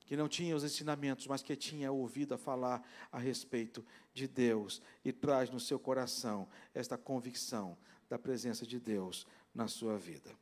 que 0.08 0.16
não 0.16 0.26
tinha 0.26 0.56
os 0.56 0.64
ensinamentos, 0.64 1.26
mas 1.26 1.42
que 1.42 1.54
tinha 1.54 1.92
ouvido 1.92 2.32
a 2.32 2.38
falar 2.38 2.82
a 3.12 3.18
respeito 3.18 3.84
de 4.14 4.26
Deus 4.26 4.80
e 5.04 5.12
traz 5.12 5.50
no 5.50 5.60
seu 5.60 5.78
coração 5.78 6.48
esta 6.74 6.96
convicção 6.96 7.76
da 8.08 8.18
presença 8.18 8.66
de 8.66 8.80
Deus 8.80 9.26
na 9.54 9.68
sua 9.68 9.98
vida. 9.98 10.34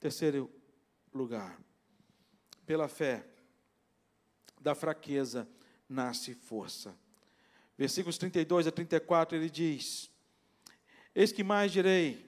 Terceiro 0.00 0.50
lugar, 1.12 1.60
pela 2.64 2.88
fé, 2.88 3.26
da 4.58 4.74
fraqueza 4.74 5.46
nasce 5.86 6.34
força. 6.34 6.96
Versículos 7.76 8.16
32 8.16 8.68
a 8.68 8.72
34 8.72 9.36
ele 9.36 9.50
diz: 9.50 10.10
Eis 11.14 11.30
que 11.30 11.44
mais 11.44 11.70
direi, 11.70 12.24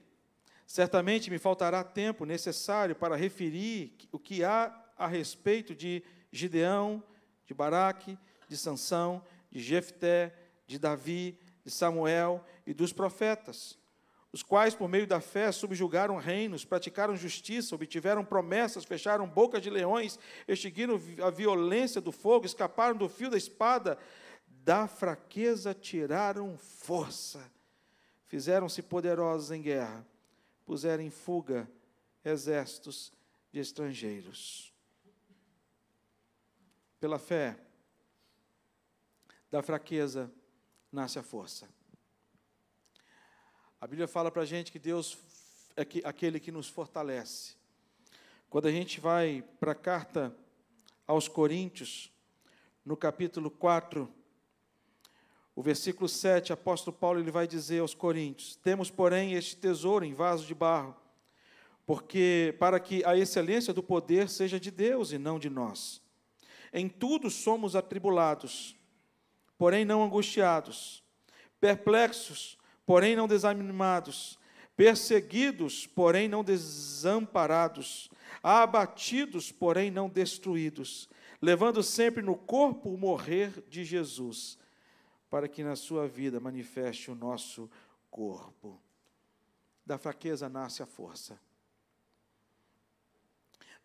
certamente 0.67 1.31
me 1.31 1.39
faltará 1.39 1.83
tempo 1.83 2.23
necessário 2.23 2.95
para 2.95 3.15
referir 3.15 3.97
o 4.11 4.19
que 4.19 4.43
há 4.43 4.85
a 4.99 5.07
respeito 5.07 5.73
de 5.73 6.03
Gideão, 6.29 7.01
de 7.45 7.53
Baraque, 7.53 8.19
de 8.49 8.57
Sansão, 8.57 9.23
de 9.49 9.61
Jefté, 9.61 10.35
de 10.67 10.77
Davi, 10.77 11.39
de 11.63 11.71
Samuel 11.71 12.45
e 12.67 12.73
dos 12.73 12.91
profetas, 12.91 13.79
os 14.31 14.43
quais, 14.43 14.75
por 14.75 14.87
meio 14.87 15.07
da 15.07 15.19
fé, 15.19 15.51
subjugaram 15.51 16.17
reinos, 16.17 16.63
praticaram 16.63 17.15
justiça, 17.15 17.73
obtiveram 17.73 18.23
promessas, 18.23 18.85
fecharam 18.85 19.27
bocas 19.27 19.61
de 19.63 19.71
leões, 19.71 20.19
extinguiram 20.47 21.01
a 21.23 21.31
violência 21.31 21.99
do 21.99 22.11
fogo, 22.11 22.45
escaparam 22.45 22.95
do 22.95 23.09
fio 23.09 23.31
da 23.31 23.37
espada, 23.37 23.97
da 24.47 24.87
fraqueza 24.87 25.73
tiraram 25.73 26.55
força, 26.57 27.41
fizeram-se 28.27 28.83
poderosos 28.83 29.49
em 29.49 29.63
guerra, 29.63 30.05
puseram 30.63 31.03
em 31.03 31.09
fuga 31.09 31.67
exércitos 32.23 33.11
de 33.51 33.59
estrangeiros 33.59 34.68
pela 36.99 37.17
fé, 37.17 37.57
da 39.49 39.63
fraqueza 39.63 40.31
nasce 40.91 41.17
a 41.17 41.23
força. 41.23 41.67
A 43.79 43.87
Bíblia 43.87 44.07
fala 44.07 44.29
para 44.29 44.41
a 44.41 44.45
gente 44.45 44.71
que 44.71 44.79
Deus 44.79 45.17
é 45.75 45.83
aquele 46.03 46.39
que 46.39 46.51
nos 46.51 46.67
fortalece. 46.67 47.55
Quando 48.49 48.67
a 48.67 48.71
gente 48.71 48.99
vai 48.99 49.43
para 49.59 49.71
a 49.71 49.75
carta 49.75 50.35
aos 51.07 51.27
Coríntios, 51.27 52.11
no 52.83 52.97
capítulo 52.97 53.49
4, 53.49 54.11
o 55.55 55.61
versículo 55.61 56.09
7, 56.09 56.51
apóstolo 56.51 56.95
Paulo 56.95 57.19
ele 57.19 57.31
vai 57.31 57.47
dizer 57.47 57.79
aos 57.79 57.93
Coríntios: 57.93 58.55
Temos, 58.57 58.91
porém, 58.91 59.33
este 59.33 59.55
tesouro 59.55 60.03
em 60.03 60.13
vaso 60.13 60.45
de 60.45 60.53
barro, 60.53 60.95
porque 61.85 62.55
para 62.59 62.79
que 62.79 63.03
a 63.05 63.17
excelência 63.17 63.73
do 63.73 63.81
poder 63.81 64.29
seja 64.29 64.59
de 64.59 64.71
Deus 64.71 65.11
e 65.11 65.17
não 65.17 65.39
de 65.39 65.49
nós. 65.49 66.01
Em 66.73 66.87
tudo 66.87 67.29
somos 67.29 67.75
atribulados, 67.75 68.75
porém 69.57 69.83
não 69.83 70.03
angustiados, 70.03 71.03
perplexos, 71.59 72.57
porém 72.85 73.15
não 73.15 73.27
desanimados, 73.27 74.39
perseguidos, 74.75 75.85
porém 75.85 76.29
não 76.29 76.43
desamparados, 76.43 78.09
abatidos, 78.41 79.51
porém 79.51 79.91
não 79.91 80.07
destruídos, 80.07 81.09
levando 81.41 81.83
sempre 81.83 82.21
no 82.21 82.35
corpo 82.35 82.89
o 82.89 82.97
morrer 82.97 83.63
de 83.67 83.83
Jesus, 83.83 84.57
para 85.29 85.47
que 85.47 85.63
na 85.63 85.75
sua 85.75 86.07
vida 86.07 86.39
manifeste 86.39 87.11
o 87.11 87.15
nosso 87.15 87.69
corpo. 88.09 88.81
Da 89.85 89.97
fraqueza 89.97 90.47
nasce 90.47 90.81
a 90.81 90.85
força. 90.85 91.39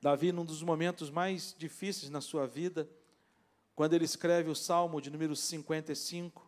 Davi, 0.04 0.32
num 0.32 0.44
dos 0.44 0.62
momentos 0.62 1.08
mais 1.08 1.56
difíceis 1.56 2.10
na 2.10 2.20
sua 2.20 2.46
vida, 2.46 2.86
quando 3.74 3.94
ele 3.94 4.04
escreve 4.04 4.50
o 4.50 4.54
Salmo 4.54 5.00
de 5.00 5.08
número 5.08 5.34
55, 5.34 6.46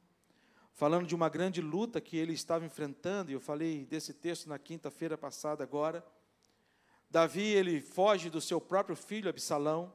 falando 0.75 1.07
de 1.07 1.15
uma 1.15 1.31
grande 1.31 1.63
luta 1.63 1.99
que 1.99 2.19
ele 2.19 2.35
estava 2.35 2.67
enfrentando, 2.67 3.31
e 3.31 3.33
eu 3.33 3.41
falei 3.41 3.87
desse 3.87 4.13
texto 4.13 4.47
na 4.47 4.59
quinta-feira 4.59 5.17
passada 5.17 5.65
agora. 5.65 6.05
Davi, 7.11 7.45
ele 7.45 7.81
foge 7.81 8.29
do 8.29 8.43
seu 8.43 8.61
próprio 8.61 8.95
filho 8.95 9.31
Absalão, 9.31 9.91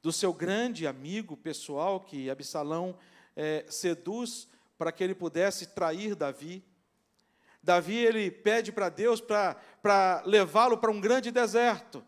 do 0.00 0.12
seu 0.12 0.32
grande 0.32 0.86
amigo 0.86 1.36
pessoal 1.36 1.98
que 1.98 2.30
Absalão 2.30 2.96
é, 3.34 3.66
seduz 3.68 4.46
para 4.78 4.92
que 4.92 5.02
ele 5.02 5.16
pudesse 5.16 5.74
trair 5.74 6.14
Davi. 6.14 6.62
Davi, 7.60 7.96
ele 7.96 8.30
pede 8.30 8.70
para 8.70 8.88
Deus 8.88 9.20
para 9.20 10.22
levá-lo 10.24 10.78
para 10.78 10.92
um 10.92 11.00
grande 11.00 11.32
deserto 11.32 12.06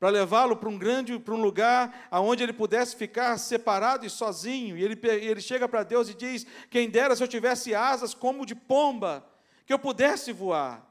para 0.00 0.08
levá-lo 0.08 0.56
para 0.56 0.70
um 0.70 0.78
grande, 0.78 1.18
para 1.18 1.34
um 1.34 1.42
lugar 1.42 2.08
aonde 2.10 2.42
ele 2.42 2.54
pudesse 2.54 2.96
ficar 2.96 3.36
separado 3.36 4.06
e 4.06 4.10
sozinho. 4.10 4.78
E 4.78 4.82
ele, 4.82 4.98
ele 5.06 5.42
chega 5.42 5.68
para 5.68 5.82
Deus 5.82 6.08
e 6.08 6.14
diz: 6.14 6.46
Quem 6.70 6.88
dera 6.88 7.14
se 7.14 7.22
eu 7.22 7.28
tivesse 7.28 7.74
asas 7.74 8.14
como 8.14 8.46
de 8.46 8.54
pomba, 8.54 9.22
que 9.66 9.72
eu 9.72 9.78
pudesse 9.78 10.32
voar. 10.32 10.88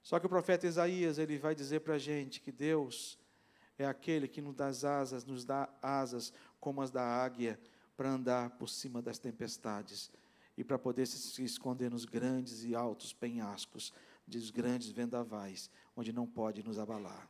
Só 0.00 0.20
que 0.20 0.26
o 0.26 0.28
profeta 0.28 0.66
Isaías 0.66 1.18
ele 1.18 1.38
vai 1.38 1.52
dizer 1.52 1.80
para 1.80 1.94
a 1.94 1.98
gente 1.98 2.40
que 2.40 2.52
Deus 2.52 3.18
é 3.76 3.84
aquele 3.84 4.28
que 4.28 4.40
nos 4.40 4.54
dá 4.54 4.68
asas, 4.68 5.24
nos 5.24 5.44
dá 5.44 5.68
asas 5.82 6.32
como 6.60 6.80
as 6.80 6.92
da 6.92 7.02
águia 7.02 7.58
para 7.96 8.10
andar 8.10 8.50
por 8.50 8.68
cima 8.68 9.02
das 9.02 9.18
tempestades 9.18 10.10
e 10.56 10.62
para 10.62 10.78
poder 10.78 11.04
se 11.06 11.42
esconder 11.42 11.90
nos 11.90 12.04
grandes 12.04 12.62
e 12.62 12.76
altos 12.76 13.12
penhascos 13.12 13.92
dos 14.26 14.50
grandes 14.50 14.90
vendavais, 14.90 15.68
onde 15.96 16.12
não 16.12 16.26
pode 16.26 16.62
nos 16.62 16.78
abalar 16.78 17.28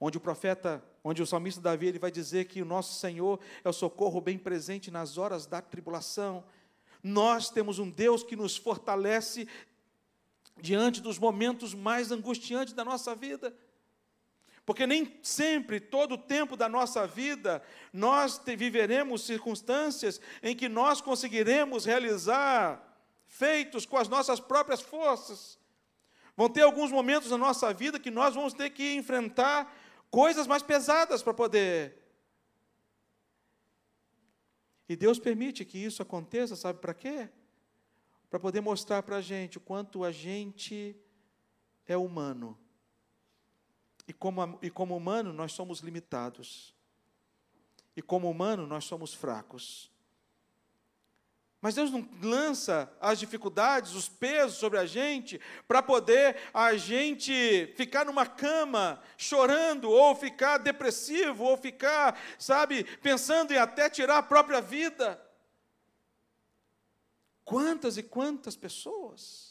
onde 0.00 0.16
o 0.16 0.20
profeta, 0.20 0.82
onde 1.04 1.22
o 1.22 1.26
salmista 1.26 1.60
Davi 1.60 1.86
ele 1.86 1.98
vai 1.98 2.10
dizer 2.10 2.46
que 2.46 2.62
o 2.62 2.64
nosso 2.64 2.98
Senhor 2.98 3.38
é 3.62 3.68
o 3.68 3.72
socorro 3.72 4.20
bem 4.20 4.38
presente 4.38 4.90
nas 4.90 5.18
horas 5.18 5.46
da 5.46 5.60
tribulação. 5.60 6.42
Nós 7.02 7.50
temos 7.50 7.78
um 7.78 7.90
Deus 7.90 8.22
que 8.22 8.34
nos 8.34 8.56
fortalece 8.56 9.46
diante 10.60 11.00
dos 11.00 11.18
momentos 11.18 11.74
mais 11.74 12.10
angustiantes 12.10 12.72
da 12.72 12.84
nossa 12.84 13.14
vida. 13.14 13.54
Porque 14.64 14.86
nem 14.86 15.18
sempre, 15.22 15.80
todo 15.80 16.12
o 16.12 16.18
tempo 16.18 16.56
da 16.56 16.68
nossa 16.68 17.06
vida, 17.06 17.62
nós 17.92 18.40
viveremos 18.44 19.24
circunstâncias 19.24 20.20
em 20.42 20.54
que 20.54 20.68
nós 20.68 21.00
conseguiremos 21.00 21.84
realizar 21.84 22.80
feitos 23.26 23.84
com 23.84 23.96
as 23.96 24.08
nossas 24.08 24.38
próprias 24.38 24.80
forças. 24.80 25.58
Vão 26.36 26.48
ter 26.48 26.62
alguns 26.62 26.92
momentos 26.92 27.30
na 27.30 27.38
nossa 27.38 27.72
vida 27.72 27.98
que 27.98 28.10
nós 28.10 28.34
vamos 28.34 28.52
ter 28.54 28.70
que 28.70 28.94
enfrentar 28.94 29.70
coisas 30.10 30.46
mais 30.46 30.62
pesadas 30.62 31.22
para 31.22 31.32
poder. 31.34 31.96
E 34.88 34.96
Deus 34.96 35.18
permite 35.18 35.64
que 35.64 35.78
isso 35.78 36.02
aconteça, 36.02 36.56
sabe 36.56 36.80
para 36.80 36.92
quê? 36.92 37.28
Para 38.28 38.40
poder 38.40 38.60
mostrar 38.60 39.02
para 39.02 39.16
a 39.16 39.20
gente 39.20 39.58
o 39.58 39.60
quanto 39.60 40.02
a 40.02 40.10
gente 40.10 40.96
é 41.86 41.96
humano. 41.96 42.58
E 44.06 44.12
como, 44.12 44.58
e 44.60 44.70
como 44.70 44.96
humano, 44.96 45.32
nós 45.32 45.52
somos 45.52 45.78
limitados. 45.78 46.74
E 47.96 48.02
como 48.02 48.28
humano, 48.28 48.66
nós 48.66 48.84
somos 48.84 49.14
fracos. 49.14 49.90
Mas 51.60 51.74
Deus 51.74 51.90
não 51.90 52.08
lança 52.22 52.90
as 53.00 53.18
dificuldades, 53.18 53.94
os 53.94 54.08
pesos 54.08 54.56
sobre 54.56 54.78
a 54.78 54.86
gente, 54.86 55.38
para 55.68 55.82
poder 55.82 56.36
a 56.54 56.74
gente 56.76 57.72
ficar 57.76 58.06
numa 58.06 58.26
cama 58.26 59.02
chorando, 59.18 59.90
ou 59.90 60.16
ficar 60.16 60.56
depressivo, 60.56 61.44
ou 61.44 61.58
ficar, 61.58 62.18
sabe, 62.38 62.84
pensando 63.02 63.52
em 63.52 63.58
até 63.58 63.90
tirar 63.90 64.18
a 64.18 64.22
própria 64.22 64.60
vida. 64.62 65.20
Quantas 67.44 67.98
e 67.98 68.02
quantas 68.02 68.56
pessoas 68.56 69.49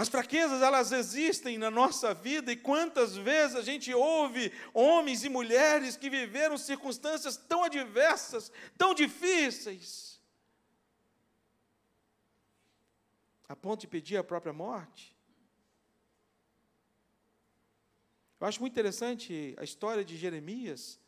As 0.00 0.08
fraquezas, 0.08 0.62
elas 0.62 0.92
existem 0.92 1.58
na 1.58 1.70
nossa 1.70 2.14
vida 2.14 2.50
e 2.50 2.56
quantas 2.56 3.18
vezes 3.18 3.54
a 3.54 3.60
gente 3.60 3.92
ouve 3.92 4.50
homens 4.72 5.24
e 5.24 5.28
mulheres 5.28 5.94
que 5.94 6.08
viveram 6.08 6.56
circunstâncias 6.56 7.36
tão 7.36 7.64
adversas, 7.64 8.50
tão 8.78 8.94
difíceis, 8.94 10.18
a 13.46 13.54
ponto 13.54 13.82
de 13.82 13.88
pedir 13.88 14.16
a 14.16 14.24
própria 14.24 14.54
morte. 14.54 15.14
Eu 18.40 18.46
acho 18.46 18.60
muito 18.60 18.72
interessante 18.72 19.54
a 19.58 19.64
história 19.64 20.02
de 20.02 20.16
Jeremias, 20.16 20.98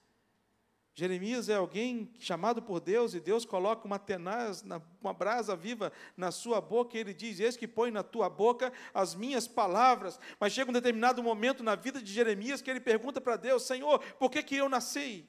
Jeremias 0.95 1.49
é 1.49 1.55
alguém 1.55 2.13
chamado 2.19 2.61
por 2.61 2.79
Deus 2.79 3.15
e 3.15 3.21
Deus 3.21 3.47
coloca 3.47 3.87
uma 3.87 3.99
tenaz, 3.99 4.63
uma 5.01 5.15
brasa 5.15 5.57
viva 5.57 5.91
na 6.15 6.31
sua 6.31 6.61
boca 6.61 6.97
e 6.97 7.01
ele 7.01 7.15
diz: 7.15 7.41
Eis 7.41 7.57
que 7.57 7.67
põe 7.67 7.91
na 7.91 8.03
tua 8.03 8.29
boca 8.29 8.71
as 8.93 9.15
minhas 9.15 9.49
palavras. 9.49 10.21
Mas 10.39 10.53
chega 10.53 10.71
um 10.71 10.75
determinado 10.75 11.23
momento 11.23 11.63
na 11.63 11.75
vida 11.75 12.03
de 12.03 12.13
Jeremias 12.13 12.61
que 12.61 12.71
ele 12.71 12.81
pergunta 12.81 13.23
para 13.23 13.37
Deus: 13.37 13.63
Senhor, 13.63 14.01
por 14.17 14.31
que, 14.31 14.43
que 14.43 14.57
eu 14.57 14.69
nasci? 14.69 15.27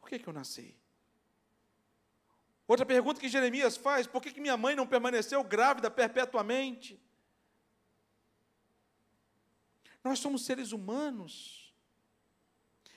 Por 0.00 0.08
que, 0.08 0.18
que 0.18 0.26
eu 0.26 0.32
nasci? 0.32 0.74
Outra 2.66 2.86
pergunta 2.86 3.20
que 3.20 3.28
Jeremias 3.28 3.76
faz: 3.76 4.06
por 4.06 4.22
que, 4.22 4.32
que 4.32 4.40
minha 4.40 4.56
mãe 4.56 4.74
não 4.74 4.86
permaneceu 4.86 5.44
grávida 5.44 5.90
perpetuamente? 5.90 6.98
Nós 10.02 10.18
somos 10.18 10.46
seres 10.46 10.72
humanos. 10.72 11.61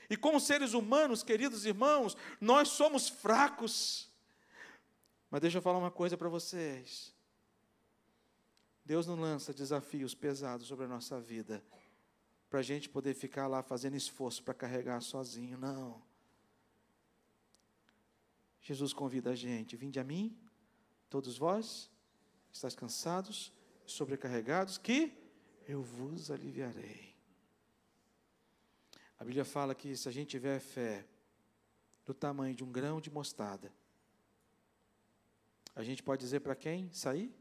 E 0.09 0.15
como 0.15 0.39
seres 0.39 0.73
humanos, 0.73 1.23
queridos 1.23 1.65
irmãos, 1.65 2.15
nós 2.39 2.69
somos 2.69 3.09
fracos. 3.09 4.09
Mas 5.29 5.41
deixa 5.41 5.57
eu 5.57 5.61
falar 5.61 5.79
uma 5.79 5.91
coisa 5.91 6.17
para 6.17 6.29
vocês. 6.29 7.13
Deus 8.83 9.07
não 9.07 9.15
lança 9.15 9.53
desafios 9.53 10.13
pesados 10.13 10.67
sobre 10.67 10.85
a 10.85 10.87
nossa 10.87 11.19
vida 11.19 11.63
para 12.49 12.59
a 12.59 12.63
gente 12.63 12.87
poder 12.87 13.13
ficar 13.13 13.47
lá 13.47 13.63
fazendo 13.63 13.95
esforço 13.95 14.43
para 14.43 14.53
carregar 14.53 15.01
sozinho, 15.01 15.57
não. 15.57 16.01
Jesus 18.61 18.93
convida 18.93 19.31
a 19.31 19.35
gente: 19.35 19.75
vinde 19.75 19.99
a 19.99 20.03
mim, 20.03 20.37
todos 21.09 21.37
vós, 21.37 21.89
estáis 22.51 22.75
cansados, 22.75 23.51
sobrecarregados, 23.85 24.77
que 24.77 25.11
eu 25.67 25.81
vos 25.81 26.29
aliviarei. 26.29 27.14
A 29.17 29.23
Bíblia 29.23 29.45
fala 29.45 29.73
que 29.73 29.95
se 29.95 30.07
a 30.09 30.11
gente 30.11 30.29
tiver 30.29 30.59
fé 30.59 31.05
do 32.05 32.13
tamanho 32.13 32.53
de 32.53 32.63
um 32.63 32.71
grão 32.71 32.99
de 32.99 33.09
mostarda, 33.09 33.71
a 35.75 35.83
gente 35.83 36.03
pode 36.03 36.21
dizer 36.21 36.39
para 36.41 36.55
quem 36.55 36.91
sair? 36.93 37.33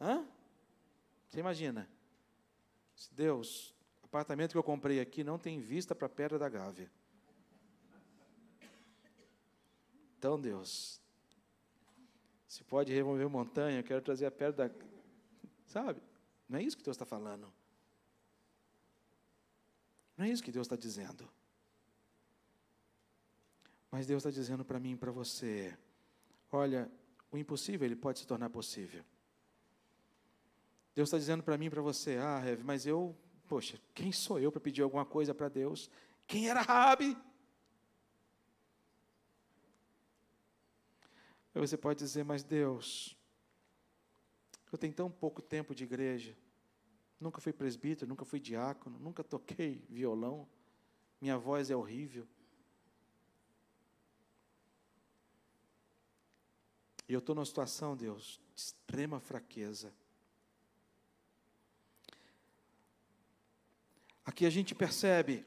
Hã? 0.00 0.26
Você 1.28 1.40
imagina? 1.40 1.88
Se 2.94 3.12
Deus, 3.14 3.74
o 4.02 4.06
apartamento 4.06 4.52
que 4.52 4.58
eu 4.58 4.62
comprei 4.62 5.00
aqui 5.00 5.22
não 5.22 5.38
tem 5.38 5.60
vista 5.60 5.94
para 5.94 6.06
a 6.06 6.10
Pedra 6.10 6.38
da 6.38 6.48
Gávea. 6.48 6.90
Então, 10.18 10.40
Deus, 10.40 11.00
se 12.48 12.64
pode 12.64 12.92
remover 12.92 13.28
montanha, 13.28 13.78
eu 13.78 13.84
quero 13.84 14.02
trazer 14.02 14.26
a 14.26 14.30
pedra 14.32 14.68
da. 14.68 14.74
Sabe? 15.66 16.02
Não 16.48 16.58
é 16.58 16.62
isso 16.62 16.76
que 16.76 16.82
Deus 16.82 16.96
está 16.96 17.06
falando. 17.06 17.52
Não 20.18 20.26
é 20.26 20.30
isso 20.30 20.42
que 20.42 20.50
Deus 20.50 20.66
está 20.66 20.74
dizendo. 20.74 21.30
Mas 23.88 24.04
Deus 24.04 24.20
está 24.20 24.30
dizendo 24.30 24.64
para 24.64 24.80
mim 24.80 24.92
e 24.92 24.96
para 24.96 25.12
você: 25.12 25.78
olha, 26.50 26.90
o 27.30 27.38
impossível 27.38 27.86
ele 27.86 27.94
pode 27.94 28.18
se 28.18 28.26
tornar 28.26 28.50
possível. 28.50 29.04
Deus 30.92 31.08
está 31.08 31.18
dizendo 31.18 31.44
para 31.44 31.56
mim 31.56 31.66
e 31.66 31.70
para 31.70 31.80
você: 31.80 32.16
ah, 32.16 32.40
Rev, 32.40 32.64
mas 32.64 32.84
eu, 32.84 33.16
poxa, 33.46 33.80
quem 33.94 34.10
sou 34.10 34.40
eu 34.40 34.50
para 34.50 34.60
pedir 34.60 34.82
alguma 34.82 35.06
coisa 35.06 35.32
para 35.32 35.48
Deus? 35.48 35.88
Quem 36.26 36.50
era 36.50 36.62
Rabi? 36.62 37.16
Aí 41.54 41.60
você 41.60 41.76
pode 41.76 42.00
dizer, 42.00 42.24
mas 42.24 42.42
Deus, 42.42 43.16
eu 44.70 44.76
tenho 44.76 44.92
tão 44.92 45.10
pouco 45.10 45.40
tempo 45.40 45.74
de 45.74 45.84
igreja. 45.84 46.36
Nunca 47.20 47.40
fui 47.40 47.52
presbítero, 47.52 48.08
nunca 48.08 48.24
fui 48.24 48.38
diácono, 48.38 48.98
nunca 48.98 49.24
toquei 49.24 49.84
violão. 49.88 50.48
Minha 51.20 51.36
voz 51.36 51.70
é 51.70 51.76
horrível. 51.76 52.26
E 57.08 57.12
eu 57.12 57.18
estou 57.18 57.34
numa 57.34 57.44
situação, 57.44 57.96
Deus, 57.96 58.40
de 58.54 58.60
extrema 58.62 59.18
fraqueza. 59.18 59.92
Aqui 64.24 64.44
a 64.44 64.50
gente 64.50 64.74
percebe 64.74 65.44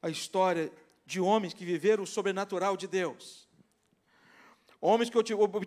a 0.00 0.08
história 0.08 0.72
de 1.06 1.20
homens 1.20 1.52
que 1.52 1.64
viveram 1.64 2.02
o 2.02 2.06
sobrenatural 2.06 2.76
de 2.76 2.88
Deus. 2.88 3.46
Homens 4.80 5.10
que 5.10 5.18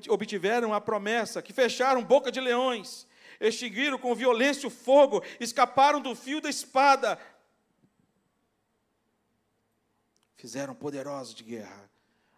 obtiveram 0.10 0.74
a 0.74 0.82
promessa, 0.82 1.42
que 1.42 1.54
fecharam 1.54 2.04
boca 2.04 2.32
de 2.32 2.40
leões, 2.40 3.08
extinguiram 3.40 3.98
com 3.98 4.14
violência 4.16 4.68
o 4.68 4.72
fogo, 4.72 5.24
escaparam 5.40 6.02
do 6.02 6.16
fio 6.16 6.42
da 6.42 6.50
espada, 6.50 7.20
fizeram 10.36 10.74
poderosos 10.74 11.34
de 11.34 11.44
guerra. 11.44 11.90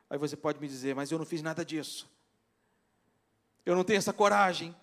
Aí 0.09 0.17
você 0.17 0.35
pode 0.35 0.59
me 0.59 0.67
dizer, 0.67 0.95
mas 0.95 1.11
eu 1.11 1.17
não 1.17 1.25
fiz 1.25 1.41
nada 1.41 1.63
disso. 1.63 2.09
Eu 3.65 3.75
não 3.75 3.83
tenho 3.83 3.97
essa 3.97 4.13
coragem. 4.13 4.75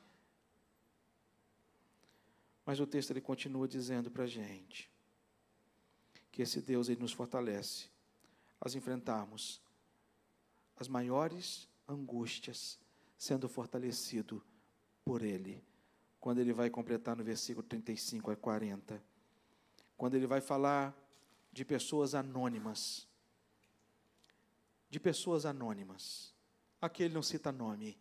Mas 2.65 2.79
o 2.81 2.87
texto 2.87 3.11
ele 3.11 3.21
continua 3.21 3.67
dizendo 3.67 4.11
para 4.11 4.25
a 4.25 4.27
gente 4.27 4.91
que 6.31 6.43
esse 6.43 6.61
Deus 6.61 6.89
ele 6.89 7.01
nos 7.01 7.13
fortalece 7.13 7.89
a 8.61 8.69
enfrentarmos 8.77 9.61
as 10.77 10.89
maiores 10.89 11.69
angústias, 11.89 12.79
sendo 13.17 13.49
fortalecido 13.49 14.45
por 15.05 15.23
Ele 15.23 15.65
quando 16.27 16.41
ele 16.41 16.53
vai 16.53 16.69
completar 16.69 17.15
no 17.15 17.23
versículo 17.23 17.65
35 17.65 18.33
a 18.33 18.35
40. 18.35 19.01
Quando 19.97 20.17
ele 20.17 20.27
vai 20.27 20.41
falar 20.41 20.93
de 21.53 21.65
pessoas 21.65 22.17
anônimas. 22.17 23.07
De 24.91 24.99
pessoas 24.99 25.47
anônimas. 25.47 26.35
Aqui 26.81 27.05
ele 27.05 27.15
não 27.15 27.23
cita 27.23 27.53
nome. 27.53 27.97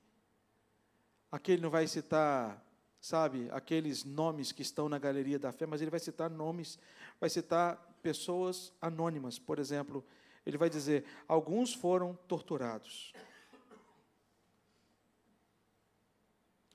Aqui 1.31 1.51
ele 1.51 1.61
não 1.61 1.69
vai 1.69 1.87
citar, 1.87 2.65
sabe, 2.99 3.47
aqueles 3.51 4.03
nomes 4.03 4.51
que 4.51 4.63
estão 4.63 4.89
na 4.89 4.97
galeria 4.97 5.37
da 5.37 5.51
fé, 5.51 5.67
mas 5.67 5.79
ele 5.79 5.91
vai 5.91 5.99
citar 5.99 6.27
nomes, 6.27 6.79
vai 7.19 7.29
citar 7.29 7.77
pessoas 8.01 8.73
anônimas. 8.81 9.37
Por 9.37 9.59
exemplo, 9.59 10.03
ele 10.43 10.57
vai 10.57 10.67
dizer: 10.67 11.05
alguns 11.27 11.75
foram 11.75 12.17
torturados. 12.27 13.13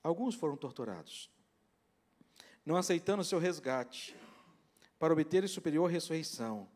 Alguns 0.01 0.33
foram 0.33 0.55
torturados 0.55 1.29
não 2.65 2.75
aceitando 2.75 3.21
o 3.21 3.25
seu 3.25 3.39
resgate, 3.39 4.15
para 4.99 5.13
obter 5.13 5.47
superior 5.49 5.89
ressurreição. 5.89 6.69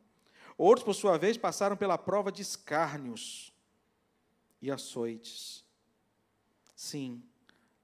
Outros, 0.57 0.83
por 0.83 0.93
sua 0.93 1.17
vez, 1.17 1.37
passaram 1.37 1.77
pela 1.77 1.97
prova 1.97 2.31
de 2.31 2.41
escárnios 2.41 3.53
e 4.61 4.71
açoites. 4.71 5.63
Sim, 6.75 7.21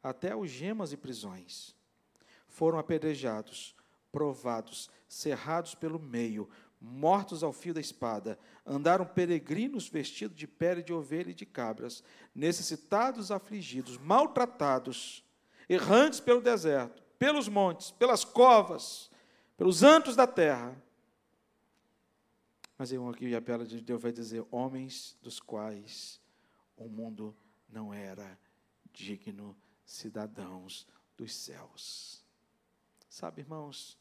até 0.02 0.32
algemas 0.32 0.92
e 0.92 0.98
prisões. 0.98 1.76
Foram 2.48 2.80
apedrejados, 2.80 3.76
provados, 4.12 4.90
cerrados 5.08 5.76
pelo 5.76 6.00
meio, 6.00 6.50
mortos 6.80 7.44
ao 7.44 7.54
fio 7.54 7.74
da 7.74 7.80
espada. 7.80 8.40
Andaram 8.66 9.06
peregrinos 9.06 9.88
vestidos 9.88 10.36
de 10.36 10.48
pele 10.48 10.82
de 10.82 10.92
ovelha 10.92 11.30
e 11.30 11.36
de 11.36 11.46
cabras, 11.46 12.04
necessitados, 12.34 13.32
afligidos, 13.32 13.98
maltratados, 13.98 15.24
errantes 15.70 16.20
pelo 16.20 16.42
deserto 16.42 17.01
pelos 17.22 17.48
montes, 17.48 17.92
pelas 17.92 18.26
covas, 18.26 19.12
pelos 19.56 19.84
antos 19.84 20.16
da 20.16 20.26
terra. 20.26 20.76
Mas 22.76 22.92
eu 22.92 23.08
aqui 23.08 23.36
a 23.36 23.40
bela 23.40 23.64
de 23.64 23.80
Deus 23.80 24.02
vai 24.02 24.12
dizer: 24.12 24.44
homens 24.50 25.16
dos 25.22 25.40
quais 25.40 26.20
o 26.76 26.90
mundo 26.90 27.38
não 27.70 27.94
era 27.94 28.40
digno, 28.92 29.56
cidadãos 29.86 30.88
dos 31.16 31.32
céus. 31.32 32.26
Sabe, 33.08 33.42
irmãos, 33.42 34.00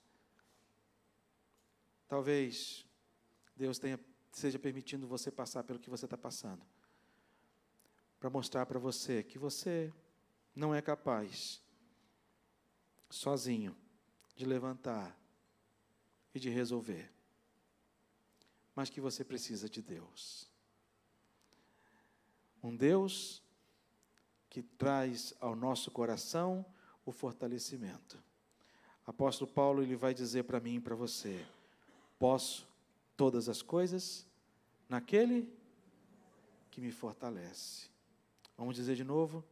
talvez 2.08 2.86
Deus 3.54 3.78
tenha, 3.78 4.00
seja 4.32 4.58
permitindo 4.58 5.06
você 5.06 5.30
passar 5.30 5.62
pelo 5.62 5.78
que 5.78 5.90
você 5.90 6.06
está 6.06 6.16
passando, 6.16 6.62
para 8.18 8.30
mostrar 8.30 8.64
para 8.64 8.78
você 8.78 9.22
que 9.22 9.38
você 9.38 9.92
não 10.56 10.74
é 10.74 10.80
capaz 10.80 11.60
sozinho 13.10 13.76
de 14.36 14.46
levantar 14.46 15.18
e 16.34 16.40
de 16.40 16.48
resolver, 16.48 17.10
mas 18.74 18.88
que 18.88 19.00
você 19.00 19.24
precisa 19.24 19.68
de 19.68 19.82
Deus. 19.82 20.48
Um 22.62 22.74
Deus 22.74 23.42
que 24.48 24.62
traz 24.62 25.34
ao 25.40 25.54
nosso 25.54 25.90
coração 25.90 26.64
o 27.04 27.12
fortalecimento. 27.12 28.22
Apóstolo 29.06 29.50
Paulo 29.50 29.82
ele 29.82 29.96
vai 29.96 30.14
dizer 30.14 30.44
para 30.44 30.60
mim 30.60 30.76
e 30.76 30.80
para 30.80 30.94
você: 30.94 31.44
posso 32.18 32.66
todas 33.16 33.48
as 33.48 33.60
coisas 33.60 34.26
naquele 34.88 35.52
que 36.70 36.80
me 36.80 36.92
fortalece. 36.92 37.88
Vamos 38.56 38.76
dizer 38.76 38.94
de 38.94 39.04
novo? 39.04 39.44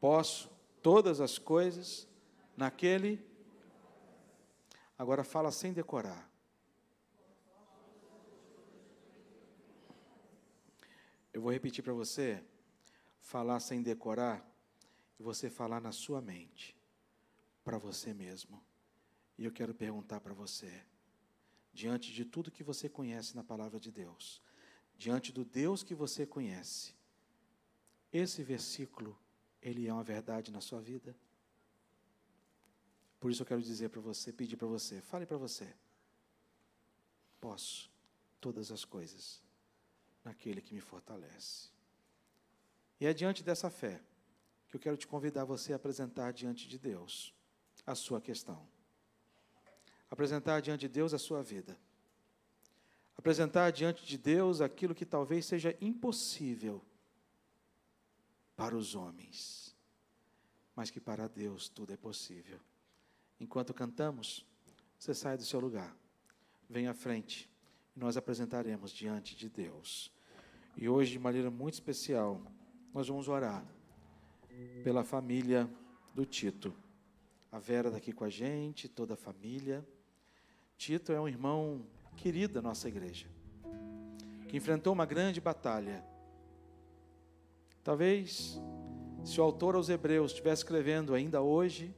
Posso 0.00 0.50
todas 0.82 1.20
as 1.20 1.38
coisas 1.38 2.06
naquele. 2.56 3.24
Agora 4.96 5.24
fala 5.24 5.50
sem 5.50 5.72
decorar. 5.72 6.30
Eu 11.32 11.42
vou 11.42 11.50
repetir 11.50 11.82
para 11.82 11.92
você, 11.92 12.44
falar 13.20 13.58
sem 13.58 13.82
decorar, 13.82 14.48
e 15.18 15.22
você 15.22 15.50
falar 15.50 15.80
na 15.80 15.90
sua 15.90 16.20
mente, 16.20 16.76
para 17.64 17.76
você 17.76 18.14
mesmo. 18.14 18.62
E 19.36 19.44
eu 19.44 19.50
quero 19.50 19.74
perguntar 19.74 20.20
para 20.20 20.32
você, 20.32 20.84
diante 21.72 22.12
de 22.12 22.24
tudo 22.24 22.52
que 22.52 22.62
você 22.62 22.88
conhece 22.88 23.34
na 23.34 23.42
palavra 23.42 23.80
de 23.80 23.90
Deus, 23.90 24.40
diante 24.96 25.32
do 25.32 25.44
Deus 25.44 25.82
que 25.82 25.94
você 25.94 26.24
conhece, 26.24 26.94
esse 28.12 28.44
versículo, 28.44 29.18
ele 29.60 29.88
é 29.88 29.92
uma 29.92 30.04
verdade 30.04 30.52
na 30.52 30.60
sua 30.60 30.80
vida? 30.80 31.16
Por 33.24 33.30
isso 33.30 33.40
eu 33.40 33.46
quero 33.46 33.62
dizer 33.62 33.88
para 33.88 34.02
você, 34.02 34.30
pedir 34.30 34.58
para 34.58 34.66
você, 34.66 35.00
fale 35.00 35.24
para 35.24 35.38
você. 35.38 35.66
Posso 37.40 37.90
todas 38.38 38.70
as 38.70 38.84
coisas 38.84 39.42
naquele 40.22 40.60
que 40.60 40.74
me 40.74 40.80
fortalece. 40.82 41.70
E 43.00 43.06
é 43.06 43.14
diante 43.14 43.42
dessa 43.42 43.70
fé 43.70 44.02
que 44.68 44.76
eu 44.76 44.78
quero 44.78 44.98
te 44.98 45.06
convidar 45.06 45.46
você 45.46 45.72
a 45.72 45.76
apresentar 45.76 46.34
diante 46.34 46.68
de 46.68 46.78
Deus 46.78 47.32
a 47.86 47.94
sua 47.94 48.20
questão. 48.20 48.68
Apresentar 50.10 50.60
diante 50.60 50.82
de 50.82 50.88
Deus 50.88 51.14
a 51.14 51.18
sua 51.18 51.42
vida. 51.42 51.78
Apresentar 53.16 53.70
diante 53.70 54.04
de 54.04 54.18
Deus 54.18 54.60
aquilo 54.60 54.94
que 54.94 55.06
talvez 55.06 55.46
seja 55.46 55.74
impossível 55.80 56.84
para 58.54 58.76
os 58.76 58.94
homens, 58.94 59.74
mas 60.76 60.90
que 60.90 61.00
para 61.00 61.26
Deus 61.26 61.70
tudo 61.70 61.90
é 61.90 61.96
possível. 61.96 62.60
Enquanto 63.40 63.74
cantamos, 63.74 64.46
você 64.98 65.14
sai 65.14 65.36
do 65.36 65.44
seu 65.44 65.60
lugar, 65.60 65.94
vem 66.68 66.86
à 66.86 66.94
frente 66.94 67.50
e 67.94 68.00
nós 68.00 68.16
apresentaremos 68.16 68.90
diante 68.92 69.36
de 69.36 69.48
Deus. 69.48 70.10
E 70.76 70.88
hoje, 70.88 71.12
de 71.12 71.18
maneira 71.18 71.50
muito 71.50 71.74
especial, 71.74 72.40
nós 72.92 73.08
vamos 73.08 73.28
orar 73.28 73.64
pela 74.82 75.04
família 75.04 75.68
do 76.14 76.24
Tito. 76.24 76.74
A 77.50 77.58
Vera 77.58 77.88
está 77.88 77.98
aqui 77.98 78.12
com 78.12 78.24
a 78.24 78.30
gente, 78.30 78.88
toda 78.88 79.14
a 79.14 79.16
família. 79.16 79.86
Tito 80.76 81.12
é 81.12 81.20
um 81.20 81.28
irmão 81.28 81.86
querido 82.16 82.54
da 82.54 82.62
nossa 82.62 82.88
igreja, 82.88 83.26
que 84.48 84.56
enfrentou 84.56 84.92
uma 84.92 85.06
grande 85.06 85.40
batalha. 85.40 86.04
Talvez, 87.82 88.60
se 89.24 89.40
o 89.40 89.44
autor 89.44 89.74
aos 89.74 89.88
Hebreus 89.88 90.32
estivesse 90.32 90.62
escrevendo 90.62 91.14
ainda 91.14 91.42
hoje, 91.42 91.94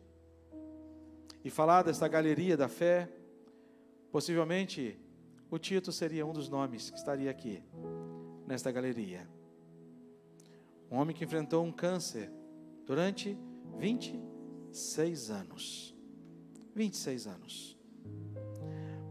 e 1.46 1.50
falar 1.50 1.82
desta 1.84 2.08
galeria 2.08 2.56
da 2.56 2.66
fé, 2.66 3.08
possivelmente 4.10 4.98
o 5.48 5.56
Tito 5.60 5.92
seria 5.92 6.26
um 6.26 6.32
dos 6.32 6.48
nomes 6.48 6.90
que 6.90 6.98
estaria 6.98 7.30
aqui, 7.30 7.62
nesta 8.44 8.72
galeria. 8.72 9.28
Um 10.90 10.96
homem 10.96 11.14
que 11.14 11.24
enfrentou 11.24 11.64
um 11.64 11.70
câncer 11.70 12.32
durante 12.84 13.38
26 13.78 15.30
anos. 15.30 15.96
26 16.74 17.28
anos. 17.28 17.78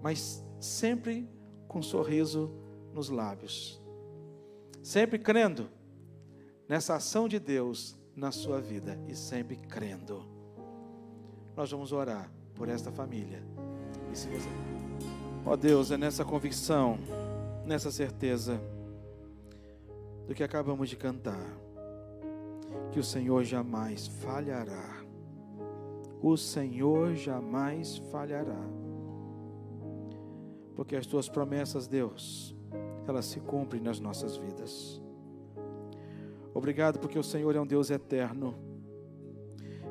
Mas 0.04 0.46
sempre 0.60 1.30
com 1.70 1.80
um 1.80 1.84
sorriso 1.84 2.52
nos 2.92 3.08
lábios. 3.08 3.82
Sempre 4.84 5.18
crendo 5.18 5.70
nessa 6.68 6.96
ação 6.96 7.30
de 7.30 7.40
Deus 7.40 7.98
na 8.14 8.34
sua 8.34 8.60
vida 8.60 9.02
e 9.08 9.16
sempre 9.16 9.56
crendo. 9.56 10.35
Nós 11.56 11.72
vamos 11.72 11.92
orar 11.92 12.30
por 12.54 12.70
esta 12.70 12.92
família. 12.92 13.42
E 14.12 14.18
se 14.18 14.28
você 14.28 14.50
Ó 15.46 15.52
oh 15.52 15.58
Deus, 15.58 15.92
é 15.92 15.98
nessa 15.98 16.26
convicção, 16.26 16.98
nessa 17.66 17.92
certeza 17.92 18.60
do 20.28 20.34
que 20.34 20.44
acabamos 20.44 20.90
de 20.90 20.98
cantar, 20.98 21.46
que 22.92 23.00
o 23.00 23.04
Senhor 23.04 23.44
jamais 23.44 24.08
falhará. 24.08 25.04
O 26.20 26.36
Senhor 26.36 27.14
jamais 27.14 27.98
falhará. 28.12 28.60
Porque 30.76 30.96
as 30.96 31.06
tuas 31.06 31.30
promessas, 31.30 31.88
Deus, 31.88 32.56
elas 33.08 33.26
se 33.26 33.40
cumprem 33.40 33.82
nas 33.82 34.00
nossas 34.00 34.36
vidas. 34.36 35.00
Obrigado 36.56 36.98
porque 36.98 37.20
o 37.20 37.24
Senhor 37.24 37.56
é 37.56 37.62
um 37.62 37.68
Deus 37.68 37.92
eterno. 37.92 38.56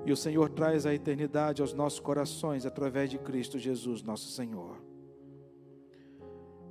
E 0.07 0.13
o 0.13 0.17
Senhor 0.17 0.51
traz 0.51 0.85
a 0.85 0.95
eternidade 0.95 1.63
aos 1.63 1.73
nossos 1.73 1.99
corações 1.99 2.67
através 2.67 3.09
de 3.09 3.19
Cristo 3.19 3.59
Jesus, 3.59 4.03
nosso 4.03 4.29
Senhor. 4.31 4.77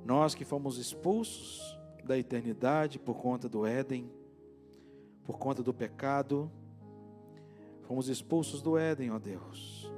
Nós 0.04 0.34
que 0.34 0.44
fomos 0.44 0.78
expulsos 0.78 1.76
da 2.04 2.16
eternidade 2.16 2.98
por 2.98 3.16
conta 3.16 3.48
do 3.48 3.66
Éden, 3.66 4.08
por 5.24 5.38
conta 5.38 5.62
do 5.62 5.74
pecado, 5.74 6.50
fomos 7.82 8.08
expulsos 8.08 8.62
do 8.62 8.78
Éden, 8.78 9.10
ó 9.10 9.18
Deus. 9.18 9.90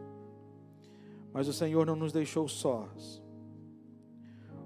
Mas 1.32 1.48
o 1.48 1.52
Senhor 1.52 1.84
não 1.84 1.96
nos 1.96 2.12
deixou 2.12 2.48
sós. 2.48 3.22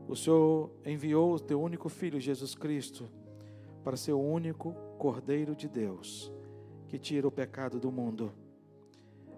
O 0.07 0.15
Senhor 0.15 0.71
enviou 0.85 1.35
o 1.35 1.41
teu 1.41 1.61
único 1.61 1.89
filho, 1.89 2.21
Jesus 2.21 2.55
Cristo, 2.55 3.09
para 3.83 3.97
ser 3.97 4.13
o 4.13 4.21
único 4.21 4.75
Cordeiro 4.99 5.57
de 5.57 5.69
Deus 5.69 6.31
que 6.87 6.99
tira 6.99 7.27
o 7.27 7.31
pecado 7.31 7.79
do 7.79 7.91
mundo, 7.91 8.33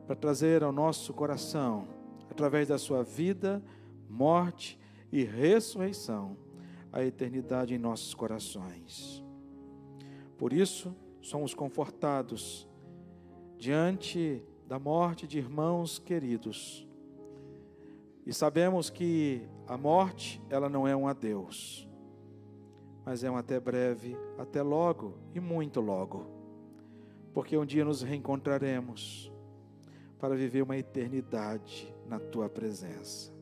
para 0.07 0.17
trazer 0.17 0.63
ao 0.63 0.73
nosso 0.73 1.13
coração, 1.13 1.87
através 2.31 2.69
da 2.69 2.79
sua 2.79 3.03
vida, 3.03 3.63
morte 4.09 4.79
e 5.11 5.25
ressurreição, 5.25 6.37
a 6.93 7.05
eternidade 7.05 7.75
em 7.75 7.79
nossos 7.79 8.15
corações. 8.15 9.25
Por 10.37 10.53
isso, 10.53 10.95
somos 11.21 11.55
confortados 11.55 12.69
diante 13.57 14.43
da 14.67 14.79
morte 14.79 15.27
de 15.27 15.39
irmãos 15.39 15.99
queridos. 15.99 16.87
E 18.27 18.33
sabemos 18.33 18.91
que 18.91 19.43
a 19.67 19.77
morte, 19.77 20.43
ela 20.51 20.69
não 20.69 20.87
é 20.87 20.95
um 20.95 21.09
adeus, 21.09 21.89
mas 23.05 23.25
é 23.25 23.31
um 23.31 23.37
até 23.37 23.59
breve, 23.59 24.17
até 24.39 24.63
logo 24.63 25.15
e 25.35 25.41
muito 25.41 25.81
logo. 25.81 26.27
Porque 27.33 27.57
um 27.57 27.65
dia 27.65 27.85
nos 27.85 28.03
reencontraremos 28.03 29.32
para 30.23 30.35
viver 30.35 30.63
uma 30.63 30.79
eternidade 30.79 31.95
na 32.09 32.19
tua 32.19 32.49
presença 32.49 33.33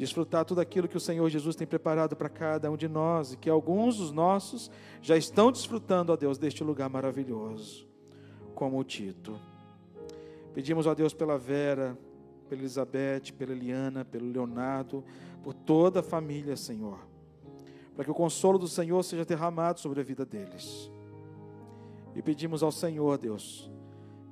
desfrutar 0.00 0.46
tudo 0.46 0.62
aquilo 0.62 0.88
que 0.88 0.96
o 0.96 1.00
Senhor 1.00 1.28
Jesus 1.28 1.54
tem 1.54 1.66
preparado 1.66 2.16
para 2.16 2.30
cada 2.30 2.70
um 2.70 2.76
de 2.76 2.88
nós 2.88 3.34
e 3.34 3.36
que 3.36 3.50
alguns 3.50 3.98
dos 3.98 4.10
nossos 4.10 4.70
já 5.02 5.14
estão 5.14 5.52
desfrutando, 5.52 6.10
ó 6.10 6.16
Deus, 6.16 6.38
deste 6.38 6.64
lugar 6.64 6.88
maravilhoso, 6.88 7.86
como 8.54 8.78
o 8.78 8.84
Tito. 8.84 9.38
Pedimos, 10.54 10.86
ó 10.86 10.94
Deus, 10.94 11.12
pela 11.12 11.36
Vera, 11.36 11.98
pela 12.48 12.62
Elizabeth, 12.62 13.34
pela 13.36 13.52
Eliana, 13.52 14.02
pelo 14.02 14.32
Leonardo, 14.32 15.04
por 15.42 15.52
toda 15.52 16.00
a 16.00 16.02
família, 16.02 16.56
Senhor, 16.56 16.98
para 17.94 18.02
que 18.02 18.10
o 18.10 18.14
consolo 18.14 18.58
do 18.58 18.68
Senhor 18.68 19.02
seja 19.02 19.26
derramado 19.26 19.80
sobre 19.80 20.00
a 20.00 20.02
vida 20.02 20.24
deles. 20.24 20.90
E 22.14 22.22
pedimos 22.22 22.62
ao 22.62 22.72
Senhor, 22.72 23.18
Deus, 23.18 23.70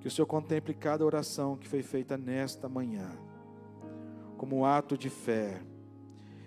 que 0.01 0.09
o 0.09 0.11
Senhor 0.11 0.27
contemple 0.27 0.75
cada 0.75 1.05
oração 1.05 1.57
que 1.57 1.69
foi 1.69 1.83
feita 1.83 2.17
nesta 2.17 2.69
manhã 2.69 3.11
como 4.37 4.59
um 4.59 4.65
ato 4.65 4.97
de 4.97 5.11
fé 5.11 5.61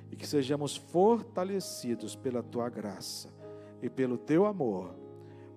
e 0.09 0.15
que 0.15 0.25
sejamos 0.25 0.75
fortalecidos 0.75 2.15
pela 2.15 2.41
tua 2.41 2.69
graça 2.69 3.29
e 3.81 3.89
pelo 3.89 4.17
teu 4.17 4.45
amor 4.45 4.95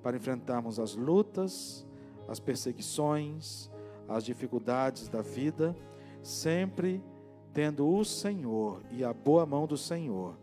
para 0.03 0.17
enfrentarmos 0.17 0.79
as 0.79 0.95
lutas, 0.95 1.87
as 2.29 2.41
perseguições, 2.41 3.71
as 4.09 4.25
dificuldades 4.25 5.09
da 5.09 5.23
vida, 5.23 5.75
sempre 6.23 7.03
tendo 7.53 7.89
o 7.89 8.05
Senhor 8.05 8.83
e 8.91 9.05
a 9.05 9.13
boa 9.13 9.47
mão 9.47 9.67
do 9.67 9.79
Senhor 9.79 10.37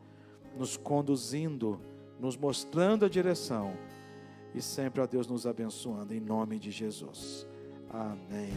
nos 0.57 0.77
conduzindo, 0.77 1.79
nos 2.19 2.37
mostrando 2.37 3.05
a 3.05 3.09
direção 3.09 3.73
e 4.53 4.61
sempre 4.61 5.01
a 5.01 5.05
Deus 5.05 5.27
nos 5.27 5.45
abençoando 5.45 6.13
em 6.13 6.19
nome 6.19 6.59
de 6.59 6.71
Jesus. 6.71 7.47
Amém. 7.89 8.51